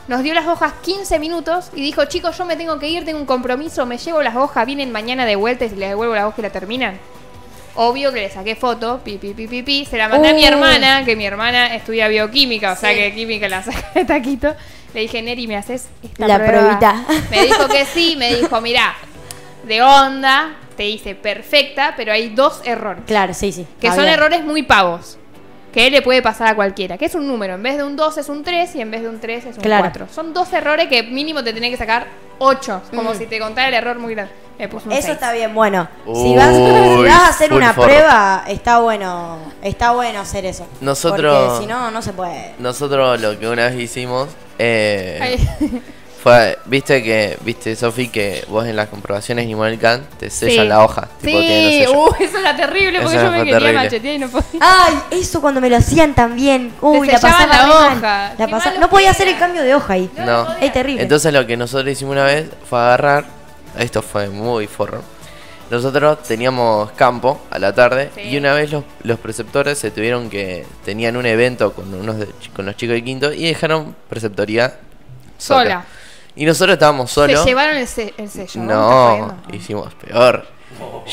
Nos 0.06 0.22
dio 0.22 0.32
las 0.32 0.46
hojas 0.46 0.72
15 0.82 1.18
minutos 1.18 1.70
y 1.74 1.82
dijo, 1.82 2.04
chicos, 2.04 2.38
yo 2.38 2.44
me 2.44 2.54
tengo 2.56 2.78
que 2.78 2.88
ir, 2.88 3.04
tengo 3.04 3.18
un 3.18 3.26
compromiso, 3.26 3.84
me 3.84 3.98
llevo 3.98 4.22
las 4.22 4.36
hojas, 4.36 4.64
vienen 4.64 4.92
mañana 4.92 5.26
de 5.26 5.34
vuelta 5.34 5.64
y 5.64 5.70
les 5.70 5.88
devuelvo 5.90 6.14
las 6.14 6.24
hojas 6.24 6.38
y 6.38 6.42
la 6.42 6.50
terminan. 6.50 6.98
Obvio 7.80 8.12
que 8.12 8.22
le 8.22 8.28
saqué 8.30 8.56
foto, 8.56 9.00
pi, 9.04 9.18
pi, 9.18 9.34
pi, 9.34 9.46
pi, 9.46 9.62
pi, 9.62 9.84
se 9.84 9.96
la 9.96 10.08
mandé 10.08 10.30
a 10.30 10.34
mi 10.34 10.42
Uh. 10.42 10.48
hermana, 10.48 11.04
que 11.04 11.14
mi 11.14 11.24
hermana 11.24 11.76
estudia 11.76 12.08
bioquímica, 12.08 12.72
o 12.72 12.76
sea 12.76 12.92
que 12.92 13.14
química 13.14 13.48
la 13.48 13.62
saca 13.62 13.92
de 13.94 14.04
taquito. 14.04 14.52
Le 14.94 15.02
dije, 15.02 15.22
Neri, 15.22 15.46
¿me 15.46 15.56
haces 15.56 15.86
esta 16.02 16.26
La 16.26 16.38
prueba?" 16.38 16.78
pruebita. 16.78 17.04
Me 17.30 17.42
dijo 17.44 17.68
que 17.68 17.84
sí, 17.84 18.16
me 18.18 18.34
dijo, 18.34 18.60
mirá, 18.60 18.94
de 19.62 19.80
onda, 19.82 20.56
te 20.76 20.86
hice 20.88 21.14
perfecta, 21.14 21.94
pero 21.96 22.12
hay 22.12 22.30
dos 22.30 22.62
errores. 22.64 23.04
Claro, 23.06 23.32
sí, 23.32 23.52
sí. 23.52 23.64
Que 23.80 23.92
son 23.92 24.06
errores 24.08 24.42
muy 24.42 24.64
pavos. 24.64 25.16
Que 25.72 25.90
le 25.90 26.00
puede 26.02 26.22
pasar 26.22 26.48
a 26.48 26.54
cualquiera. 26.54 26.96
Que 26.98 27.04
es 27.06 27.14
un 27.14 27.26
número. 27.26 27.54
En 27.54 27.62
vez 27.62 27.76
de 27.76 27.84
un 27.84 27.94
2 27.96 28.18
es 28.18 28.28
un 28.28 28.42
3 28.42 28.74
y 28.76 28.80
en 28.80 28.90
vez 28.90 29.02
de 29.02 29.08
un 29.08 29.20
3 29.20 29.44
es 29.46 29.56
un 29.56 29.62
Claro. 29.62 29.82
4. 29.84 30.06
Son 30.12 30.32
dos 30.32 30.52
errores 30.52 30.88
que 30.88 31.02
mínimo 31.02 31.44
te 31.44 31.52
tenés 31.52 31.70
que 31.70 31.76
sacar 31.76 32.06
8. 32.38 32.82
Como 32.94 33.12
Mm. 33.12 33.18
si 33.18 33.26
te 33.26 33.38
contara 33.38 33.68
el 33.68 33.74
error 33.74 33.98
muy 33.98 34.14
grande. 34.14 34.32
Puso 34.70 34.86
un 34.88 34.92
Eso 34.92 35.12
está 35.12 35.32
bien, 35.32 35.54
bueno. 35.54 35.86
si, 36.04 36.34
vas, 36.34 36.52
si 36.56 37.04
vas 37.04 37.14
a 37.14 37.28
hacer 37.28 37.52
una 37.52 37.72
forro. 37.74 37.86
prueba, 37.88 38.44
está 38.48 38.80
bueno, 38.80 39.38
está 39.62 39.92
bueno 39.92 40.18
hacer 40.20 40.46
eso. 40.46 40.66
Nosotros- 40.80 41.50
Porque 41.52 41.60
si 41.62 41.66
no, 41.68 41.92
no 41.92 42.02
se 42.02 42.12
puede. 42.12 42.54
Nosotros 42.58 43.20
lo 43.20 43.38
que 43.38 43.46
una 43.46 43.66
vez 43.68 43.78
hicimos 43.78 44.28
eh. 44.58 45.38
fue, 46.28 46.58
viste 46.66 47.02
que, 47.02 47.38
viste 47.42 47.74
Sofi, 47.76 48.08
que 48.08 48.44
vos 48.48 48.66
en 48.66 48.76
las 48.76 48.88
comprobaciones 48.88 49.46
y 49.46 49.54
Manuel 49.54 49.78
Kant 49.78 50.04
te 50.18 50.30
sellan 50.30 50.64
Sí. 50.64 50.68
la 50.68 50.84
hoja. 50.84 51.08
tipo, 51.20 51.38
Sí, 51.38 51.82
los 51.82 51.90
sellos. 51.90 51.92
uh, 51.94 52.14
eso 52.22 52.38
era 52.38 52.56
terrible 52.56 53.00
porque 53.00 53.16
Eso 53.16 53.24
yo 53.26 53.30
me 53.32 53.36
fue 53.38 53.44
quería 53.46 53.58
terrible. 53.58 53.84
machetear 53.84 54.14
y 54.14 54.18
no 54.18 54.28
podía. 54.28 54.60
Ay, 54.60 54.94
eso 55.20 55.40
cuando 55.40 55.60
me 55.60 55.68
lo 55.70 55.76
hacían 55.76 56.14
también. 56.14 56.72
Uy, 56.80 57.06
Te 57.06 57.12
la 57.14 57.18
sellaban 57.18 57.48
pasaba 57.48 57.56
la 57.56 57.62
re 57.62 57.68
mal. 57.90 57.96
hoja. 57.98 58.28
La 58.38 58.46
Qué 58.46 58.50
pasaba- 58.52 58.64
malo 58.74 58.80
No 58.80 58.90
podía 58.90 59.06
que 59.06 59.10
hacer 59.10 59.28
el 59.28 59.34
era. 59.34 59.40
cambio 59.40 59.62
de 59.62 59.74
hoja 59.74 59.92
ahí. 59.94 60.10
No. 60.16 60.56
Es 60.60 60.72
terrible. 60.72 61.02
Entonces 61.02 61.32
lo 61.32 61.46
que 61.46 61.56
nosotros 61.56 61.90
hicimos 61.92 62.12
una 62.12 62.24
vez 62.24 62.46
fue 62.68 62.78
agarrar, 62.78 63.24
esto 63.78 64.02
fue 64.02 64.28
muy 64.28 64.66
forro. 64.66 65.02
Nosotros 65.70 66.22
teníamos 66.22 66.90
campo 66.92 67.42
a 67.50 67.58
la 67.58 67.74
tarde 67.74 68.10
Sí. 68.14 68.22
y 68.22 68.36
una 68.38 68.54
vez 68.54 68.72
los, 68.72 68.84
los 69.02 69.18
preceptores 69.18 69.76
se 69.78 69.90
tuvieron 69.90 70.30
que 70.30 70.64
tenían 70.82 71.14
un 71.18 71.26
evento 71.26 71.74
con 71.74 71.92
unos 71.92 72.18
de- 72.18 72.28
con 72.56 72.64
los 72.64 72.74
chicos 72.74 72.94
de 72.94 73.04
quinto 73.04 73.32
y 73.34 73.44
dejaron 73.48 73.94
preceptoría 74.08 74.76
sola. 75.36 75.84
Y 76.38 76.46
nosotros 76.46 76.74
estábamos 76.74 77.10
solos. 77.10 77.40
Se 77.40 77.46
llevaron 77.48 77.76
el, 77.76 77.86
se- 77.88 78.14
el 78.16 78.28
sello. 78.30 78.60
¿no? 78.62 79.36
Hicimos 79.52 79.92
peor. 79.94 80.46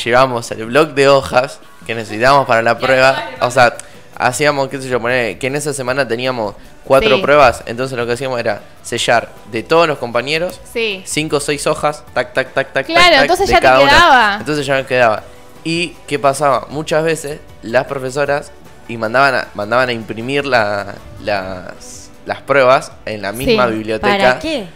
Llevamos 0.04 0.52
el 0.52 0.66
bloc 0.68 0.92
de 0.94 1.08
hojas 1.10 1.60
que 1.88 1.96
necesitábamos 1.96 2.46
para 2.48 2.62
la 2.62 2.78
prueba. 2.78 3.24
O 3.42 3.50
sea, 3.50 3.76
hacíamos, 4.18 4.68
qué 4.70 4.80
sé 4.82 4.88
yo, 4.88 5.02
poner 5.02 5.40
que 5.40 5.48
en 5.48 5.56
esa 5.56 5.74
semana 5.74 6.08
teníamos 6.08 6.56
cuatro 6.84 7.16
Sí. 7.16 7.22
pruebas. 7.22 7.64
Entonces 7.66 7.98
lo 7.98 8.06
que 8.06 8.14
hacíamos 8.14 8.40
era 8.40 8.62
sellar 8.84 9.30
de 9.52 9.64
todos 9.64 9.88
los 9.88 9.98
compañeros 9.98 10.60
Sí. 10.72 11.02
cinco 11.06 11.38
o 11.38 11.40
seis 11.40 11.66
hojas, 11.66 12.04
tac, 12.14 12.34
tac, 12.34 12.54
tac, 12.54 12.72
tac. 12.74 12.86
Claro, 12.86 13.14
tac, 13.16 13.22
entonces 13.24 13.50
ya 13.50 13.60
te 13.60 13.68
una. 13.68 13.80
quedaba. 13.80 14.36
Entonces 14.40 14.66
ya 14.66 14.76
me 14.76 14.86
quedaba. 14.86 15.24
¿Y 15.64 15.96
qué 16.08 16.20
pasaba? 16.20 16.68
Muchas 16.70 17.04
veces 17.04 17.40
las 17.64 17.86
profesoras 17.86 18.52
y 18.88 18.98
mandaban 18.98 19.34
a, 19.34 19.48
mandaban 19.56 19.90
a 19.90 19.94
imprimir 19.94 20.46
la- 20.46 20.94
las, 21.24 22.12
las 22.28 22.42
pruebas 22.42 22.92
en 23.06 23.24
la 23.24 23.32
misma 23.32 23.66
Sí. 23.68 23.74
biblioteca 23.74 24.18
¿Para 24.18 24.40
qué? 24.40 24.68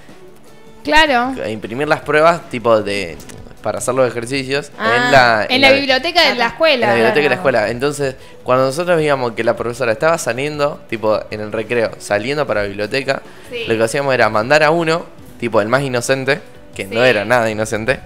Claro. 0.84 1.34
imprimir 1.48 1.88
las 1.88 2.02
pruebas 2.02 2.50
tipo 2.50 2.82
de 2.82 3.18
para 3.62 3.80
hacer 3.80 3.94
los 3.94 4.08
ejercicios 4.08 4.72
Ah, 4.80 4.96
en 4.96 5.12
la 5.12 5.46
En 5.50 5.62
la 5.62 5.72
biblioteca 5.74 6.30
de 6.30 6.36
la 6.36 6.48
escuela. 6.48 6.86
en 6.86 6.90
la 6.90 6.94
biblioteca 6.96 7.24
de 7.24 7.30
la 7.30 7.36
escuela 7.36 7.70
entonces 7.70 8.16
cuando 8.44 8.66
nosotros 8.66 8.96
veíamos 8.96 9.34
que 9.34 9.44
la 9.44 9.56
profesora 9.58 9.92
estaba 9.92 10.18
saliendo 10.18 10.80
tipo 10.90 11.20
en 11.30 11.42
el 11.42 11.52
recreo 11.52 11.92
saliendo 12.00 12.48
para 12.48 12.62
la 12.62 12.68
biblioteca 12.68 13.22
Sí. 13.52 13.66
lo 13.68 13.76
que 13.78 13.84
hacíamos 13.84 14.14
era 14.14 14.30
mandar 14.30 14.64
a 14.64 14.72
uno 14.72 15.06
tipo 15.40 15.60
el 15.62 15.68
más 15.68 15.82
inocente 15.84 16.40
que 16.74 16.86
no 16.86 17.04
era 17.04 17.26
nada 17.26 17.50
inocente 17.52 18.00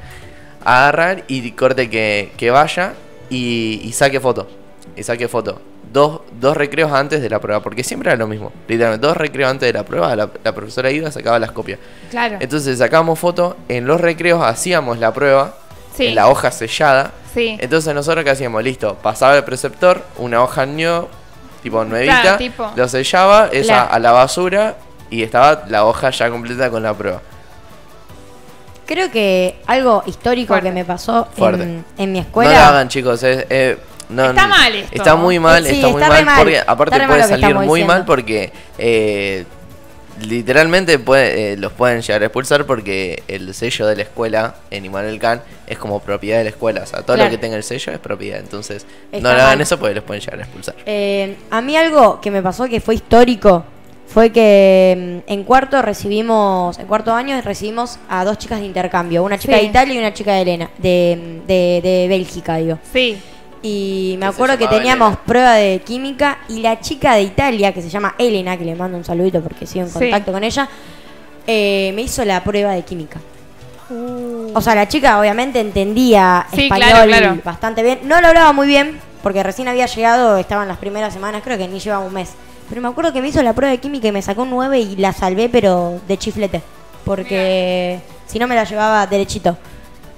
a 0.66 0.80
agarrar 0.84 1.24
y 1.28 1.52
corte 1.52 1.90
que, 1.90 2.32
que 2.38 2.50
vaya 2.50 2.94
y, 3.30 3.82
y 3.84 3.92
saque 3.92 4.20
foto 4.20 4.50
y 4.96 5.04
saque 5.04 5.28
foto 5.28 5.62
dos, 5.94 6.22
dos 6.42 6.58
recreos 6.58 6.92
antes 6.92 7.22
de 7.22 7.30
la 7.30 7.40
prueba 7.40 7.62
porque 7.64 7.84
siempre 7.84 8.10
era 8.10 8.18
lo 8.18 8.28
mismo 8.28 8.52
literalmente 8.68 9.06
dos 9.08 9.16
recreos 9.16 9.52
antes 9.52 9.68
de 9.68 9.74
la 9.74 9.86
prueba 9.86 10.14
la, 10.16 10.30
la 10.44 10.52
profesora 10.54 10.90
iba 10.92 11.10
sacaba 11.12 11.38
las 11.40 11.52
copias 11.52 11.80
Claro. 12.12 12.38
entonces 12.42 12.78
sacábamos 12.80 13.18
foto, 13.20 13.56
en 13.70 13.86
los 13.88 14.02
recreos 14.02 14.42
hacíamos 14.44 14.98
la 15.00 15.14
prueba, 15.14 15.56
Sí. 15.96 16.08
en 16.08 16.16
la 16.16 16.28
hoja 16.28 16.50
sellada. 16.50 17.12
Sí. 17.36 17.56
Entonces 17.62 17.94
nosotros 17.94 18.24
qué 18.24 18.32
hacíamos, 18.32 18.64
listo, 18.64 18.96
pasaba 18.96 19.38
el 19.38 19.44
preceptor, 19.44 20.04
una 20.18 20.42
hoja 20.42 20.66
new, 20.66 21.08
tipo 21.62 21.86
nuevita, 21.86 22.22
Claro, 22.22 22.38
tipo. 22.40 22.72
lo 22.76 22.88
sellaba, 22.88 23.50
esa 23.52 23.74
Claro. 23.84 23.94
a 23.94 24.00
la 24.00 24.12
basura 24.12 24.76
y 25.12 25.22
estaba 25.22 25.66
la 25.68 25.86
hoja 25.86 26.10
ya 26.10 26.32
completa 26.32 26.72
con 26.72 26.82
la 26.82 26.96
prueba. 26.96 27.22
Creo 28.86 29.10
que 29.12 29.56
algo 29.68 30.04
histórico 30.06 30.50
Fuerte. 30.50 30.70
que 30.70 30.74
me 30.74 30.84
pasó 30.84 31.28
en, 31.38 31.86
en 31.98 32.12
mi 32.12 32.20
No 32.20 32.26
escuela. 32.26 32.52
lo 32.52 32.58
hagan 32.66 32.90
chicos, 32.90 33.24
es, 33.24 33.46
eh, 33.50 33.78
no, 34.14 34.30
Está 34.30 34.48
mal 34.48 34.76
esto. 34.76 34.96
Está 34.96 35.16
muy 35.16 35.40
mal, 35.40 35.66
sí, 35.66 35.76
está 35.76 35.88
muy 35.90 36.02
está 36.02 36.14
mal, 36.14 36.26
mal. 36.26 36.38
porque 36.40 36.60
aparte 36.66 36.96
Está 36.96 37.08
puede 37.08 37.24
salir 37.24 37.56
muy 37.56 37.66
diciendo. 37.68 37.94
mal 37.94 38.06
porque 38.06 38.52
eh, 38.78 39.46
literalmente 40.22 41.00
puede, 41.00 41.54
eh, 41.54 41.58
los 41.58 41.74
pueden 41.74 42.02
llegar 42.02 42.22
a 42.22 42.26
expulsar 42.26 42.66
porque 42.66 43.24
el 43.28 43.54
sello 43.54 43.88
de 43.88 43.96
la 43.96 44.04
escuela 44.04 44.56
en 44.70 44.86
Immanuel 44.86 45.20
Khan 45.20 45.42
es 45.68 45.78
como 45.78 46.00
propiedad 46.02 46.38
de 46.38 46.44
la 46.46 46.50
escuela, 46.52 46.82
o 46.84 46.86
sea, 46.86 47.02
todo 47.02 47.16
Claro. 47.16 47.32
lo 47.32 47.36
que 47.36 47.42
tenga 47.42 47.58
el 47.58 47.64
sello 47.64 47.92
es 47.92 48.00
propiedad, 48.00 48.40
entonces 48.40 48.86
Está 49.12 49.28
no 49.30 49.36
le 49.36 49.42
hagan 49.42 49.62
eso 49.62 49.80
porque 49.80 49.96
los 49.96 50.04
pueden 50.04 50.22
llegar 50.22 50.40
a 50.40 50.44
expulsar. 50.44 50.76
Eh, 50.86 51.36
a 51.50 51.62
mí 51.62 51.76
algo 51.76 52.22
que 52.22 52.30
me 52.32 52.42
pasó 52.42 52.66
que 52.66 52.80
fue 52.80 52.96
histórico 52.96 53.66
fue 54.06 54.30
que 54.32 55.22
mm, 55.28 55.32
en 55.32 55.44
cuarto 55.44 55.82
recibimos, 55.82 56.78
en 56.78 56.86
cuarto 56.86 57.12
año 57.14 57.42
recibimos 57.42 57.98
a 58.08 58.24
dos 58.24 58.38
chicas 58.38 58.60
de 58.60 58.68
intercambio, 58.68 59.24
una 59.24 59.40
chica 59.40 59.56
Sí. 59.56 59.62
de 59.62 59.66
Italia 59.68 59.94
y 59.96 59.98
una 59.98 60.14
chica 60.14 60.34
de 60.34 60.42
Elena, 60.44 60.70
de, 60.78 61.40
de, 61.48 61.80
de 61.82 62.06
Bélgica, 62.08 62.58
digo. 62.58 62.78
Sí. 62.94 63.20
Y 63.66 64.16
me 64.20 64.26
acuerdo 64.26 64.58
que 64.58 64.68
teníamos 64.68 65.08
Elena. 65.14 65.24
prueba 65.26 65.54
de 65.56 65.80
química 65.80 66.40
y 66.50 66.60
la 66.60 66.80
chica 66.82 67.16
de 67.16 67.22
Italia, 67.24 67.74
que 67.74 67.82
se 67.82 67.90
llama 67.90 68.14
Elena, 68.18 68.58
que 68.58 68.66
le 68.66 68.76
mando 68.76 68.98
un 68.98 69.06
saludito 69.06 69.42
porque 69.42 69.66
sigo 69.66 69.86
en 69.86 69.90
Sí. 69.92 70.00
contacto 70.00 70.34
con 70.34 70.44
ella, 70.44 70.68
eh, 71.48 71.92
me 71.96 72.02
hizo 72.02 72.26
la 72.26 72.44
prueba 72.44 72.74
de 72.74 72.84
química. 72.84 73.20
O 74.54 74.60
sea, 74.62 74.76
la 74.76 74.88
chica 74.88 75.20
obviamente 75.20 75.60
entendía 75.60 76.46
Sí, 76.54 76.64
español 76.64 76.90
claro, 76.90 77.08
claro. 77.08 77.42
bastante 77.44 77.84
bien. 77.84 78.00
No 78.04 78.20
lo 78.22 78.28
hablaba 78.28 78.52
muy 78.52 78.68
bien, 78.68 79.00
porque 79.22 79.44
recién 79.44 79.68
había 79.68 79.86
llegado, 79.86 80.38
estaban 80.38 80.68
las 80.68 80.78
primeras 80.78 81.14
semanas, 81.14 81.42
creo 81.44 81.58
que 81.58 81.68
ni 81.68 81.80
llevaba 81.80 82.04
un 82.04 82.14
mes. 82.14 82.32
Pero 82.70 82.82
me 82.82 82.88
acuerdo 82.88 83.14
que 83.14 83.22
me 83.22 83.28
hizo 83.30 83.42
la 83.44 83.54
prueba 83.54 83.72
de 83.72 83.78
química 83.80 84.08
y 84.08 84.12
me 84.12 84.22
sacó 84.22 84.44
un 84.44 84.50
9 84.50 84.80
y 84.80 84.96
la 84.96 85.14
salvé, 85.14 85.48
pero 85.48 86.00
de 86.08 86.18
chiflete. 86.18 86.62
Porque 87.06 88.00
si 88.26 88.40
no 88.40 88.48
me 88.48 88.56
la 88.56 88.64
llevaba 88.64 89.06
derechito. 89.08 89.58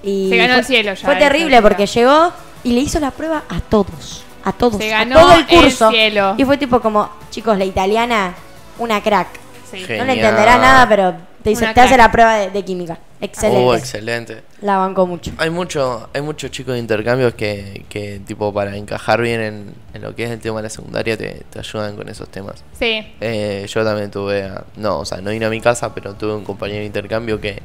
Y 0.03 0.29
Se 0.29 0.37
ganó 0.37 0.53
fue, 0.53 0.59
el 0.59 0.65
cielo 0.65 0.93
ya, 0.93 1.05
Fue 1.05 1.15
terrible 1.17 1.61
porque 1.61 1.85
llegó 1.87 2.31
y 2.65 2.73
le 2.73 2.81
hizo 2.81 2.99
la 2.99 3.11
prueba 3.11 3.43
a 3.47 3.61
todos. 3.61 4.23
A 4.43 4.51
todos. 4.51 4.77
Se 4.77 4.93
a 4.93 4.99
ganó 5.05 5.19
todo 5.21 5.33
el 5.33 5.39
el 5.39 5.45
curso. 5.63 5.89
cielo. 5.89 6.35
Y 6.37 6.43
fue 6.43 6.57
tipo 6.57 6.81
como, 6.81 7.09
chicos, 7.31 7.57
la 7.57 7.63
italiana, 7.65 8.35
una 8.77 9.01
crack. 9.01 9.27
Sí. 9.71 9.77
Genial. 9.79 9.99
No 9.99 10.13
le 10.13 10.19
entenderá 10.21 10.57
nada, 10.57 10.87
pero 10.89 11.13
te, 11.43 11.49
dice, 11.51 11.63
Una 11.63 11.73
te 11.73 11.81
hace 11.81 11.97
la 11.97 12.11
prueba 12.11 12.35
de, 12.35 12.51
de 12.51 12.63
química. 12.65 12.99
Excelente. 13.21 13.63
Oh, 13.65 13.73
excelente. 13.73 14.43
La 14.61 14.77
banco 14.77 15.07
mucho. 15.07 15.31
Hay 15.37 15.49
mucho, 15.49 16.09
hay 16.13 16.21
muchos 16.21 16.51
chicos 16.51 16.73
de 16.73 16.79
intercambios 16.79 17.33
que, 17.33 17.85
que 17.89 18.19
tipo 18.27 18.53
para 18.53 18.75
encajar 18.75 19.19
bien 19.21 19.41
en, 19.41 19.73
en 19.95 20.01
lo 20.01 20.13
que 20.15 20.25
es 20.25 20.29
el 20.31 20.39
tema 20.39 20.57
de 20.57 20.63
la 20.63 20.69
secundaria 20.69 21.17
te, 21.17 21.43
te 21.49 21.59
ayudan 21.59 21.95
con 21.95 22.07
esos 22.09 22.29
temas. 22.29 22.63
Sí. 22.77 23.07
Eh, 23.21 23.65
yo 23.67 23.83
también 23.83 24.11
tuve, 24.11 24.43
a- 24.43 24.63
no, 24.75 24.99
o 24.99 25.05
sea, 25.05 25.21
no 25.21 25.31
vino 25.31 25.47
a 25.47 25.49
mi 25.49 25.61
casa, 25.61 25.93
pero 25.95 26.13
tuve 26.13 26.35
un 26.35 26.43
compañero 26.43 26.81
de 26.81 26.85
intercambio 26.85 27.39
que, 27.41 27.61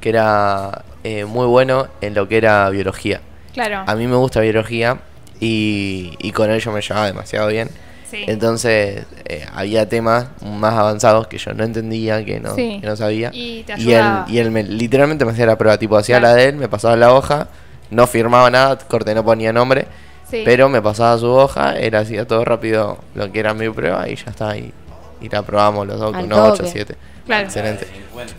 que 0.00 0.08
era 0.10 0.84
eh, 1.02 1.24
muy 1.24 1.46
bueno 1.46 1.88
en 2.00 2.14
lo 2.14 2.28
que 2.28 2.36
era 2.36 2.68
biología. 2.70 3.20
Claro. 3.54 3.82
A 3.86 3.94
mí 3.94 4.06
me 4.06 4.16
gusta 4.16 4.40
biología 4.40 4.98
y, 5.40 6.14
y 6.18 6.32
con 6.32 6.50
él 6.50 6.60
yo 6.60 6.72
me 6.72 6.80
llevaba 6.80 7.06
demasiado 7.06 7.48
bien. 7.48 7.68
Sí. 8.10 8.24
Entonces 8.26 9.04
eh, 9.24 9.46
había 9.54 9.88
temas 9.88 10.26
más 10.42 10.74
avanzados 10.74 11.28
que 11.28 11.38
yo 11.38 11.52
no 11.54 11.62
entendía, 11.64 12.24
que 12.24 12.40
no, 12.40 12.54
Sí. 12.56 12.78
que 12.80 12.86
no 12.86 12.96
sabía. 12.96 13.30
Y 13.32 13.62
te 13.62 13.74
él, 13.74 13.80
ayudaba. 13.80 14.26
y 14.28 14.38
él 14.38 14.50
me, 14.50 14.62
literalmente 14.64 15.24
me 15.24 15.30
hacía 15.32 15.46
la 15.46 15.56
prueba, 15.56 15.78
tipo 15.78 15.96
hacía 15.96 16.18
Claro. 16.18 16.34
la 16.36 16.42
de 16.42 16.48
él, 16.50 16.56
me 16.56 16.68
pasaba 16.68 16.96
la 16.96 17.12
hoja, 17.14 17.46
no 17.90 18.06
firmaba 18.08 18.50
nada, 18.50 18.78
corte 18.78 19.14
no 19.14 19.24
ponía 19.24 19.52
nombre, 19.52 19.86
Sí. 20.28 20.42
pero 20.44 20.68
me 20.68 20.82
pasaba 20.82 21.16
su 21.18 21.26
hoja, 21.28 21.76
él 21.78 21.94
hacía 21.94 22.26
todo 22.26 22.44
rápido 22.44 22.98
lo 23.14 23.30
que 23.32 23.38
era 23.40 23.54
mi 23.54 23.68
prueba 23.70 24.08
y 24.08 24.16
ya 24.16 24.30
está. 24.30 24.56
Y, 24.56 24.72
y 25.20 25.28
la 25.28 25.42
probamos 25.42 25.86
los 25.86 25.98
dos 26.00 26.12
con 26.12 26.32
8, 26.32 26.56
toque. 26.56 26.68
7. 26.70 26.96
Claro. 27.30 27.44
Excelente. 27.46 27.86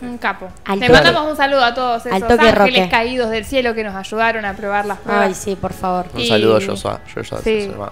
Un 0.02 0.18
capo. 0.18 0.48
Al 0.64 0.78
toque. 0.78 0.92
mandamos 0.92 1.30
un 1.30 1.36
saludo 1.36 1.64
a 1.64 1.74
todos 1.74 2.06
esos 2.06 2.12
Al 2.12 2.28
toque, 2.28 2.48
ángeles 2.48 2.56
Roque. 2.84 2.88
caídos 2.88 3.30
del 3.30 3.44
cielo 3.44 3.74
que 3.74 3.82
nos 3.82 3.94
ayudaron 3.96 4.44
a 4.44 4.54
probar 4.54 4.86
las 4.86 4.98
pruebas. 4.98 5.26
Ay, 5.26 5.34
sí, 5.34 5.56
por 5.56 5.72
favor. 5.72 6.06
Un 6.14 6.20
Y- 6.20 6.28
saludo 6.28 6.56
a 6.58 6.60
Joshua. 6.60 7.00
Joshua 7.12 7.38
Sí. 7.38 7.62
se 7.62 7.68
llama. 7.68 7.90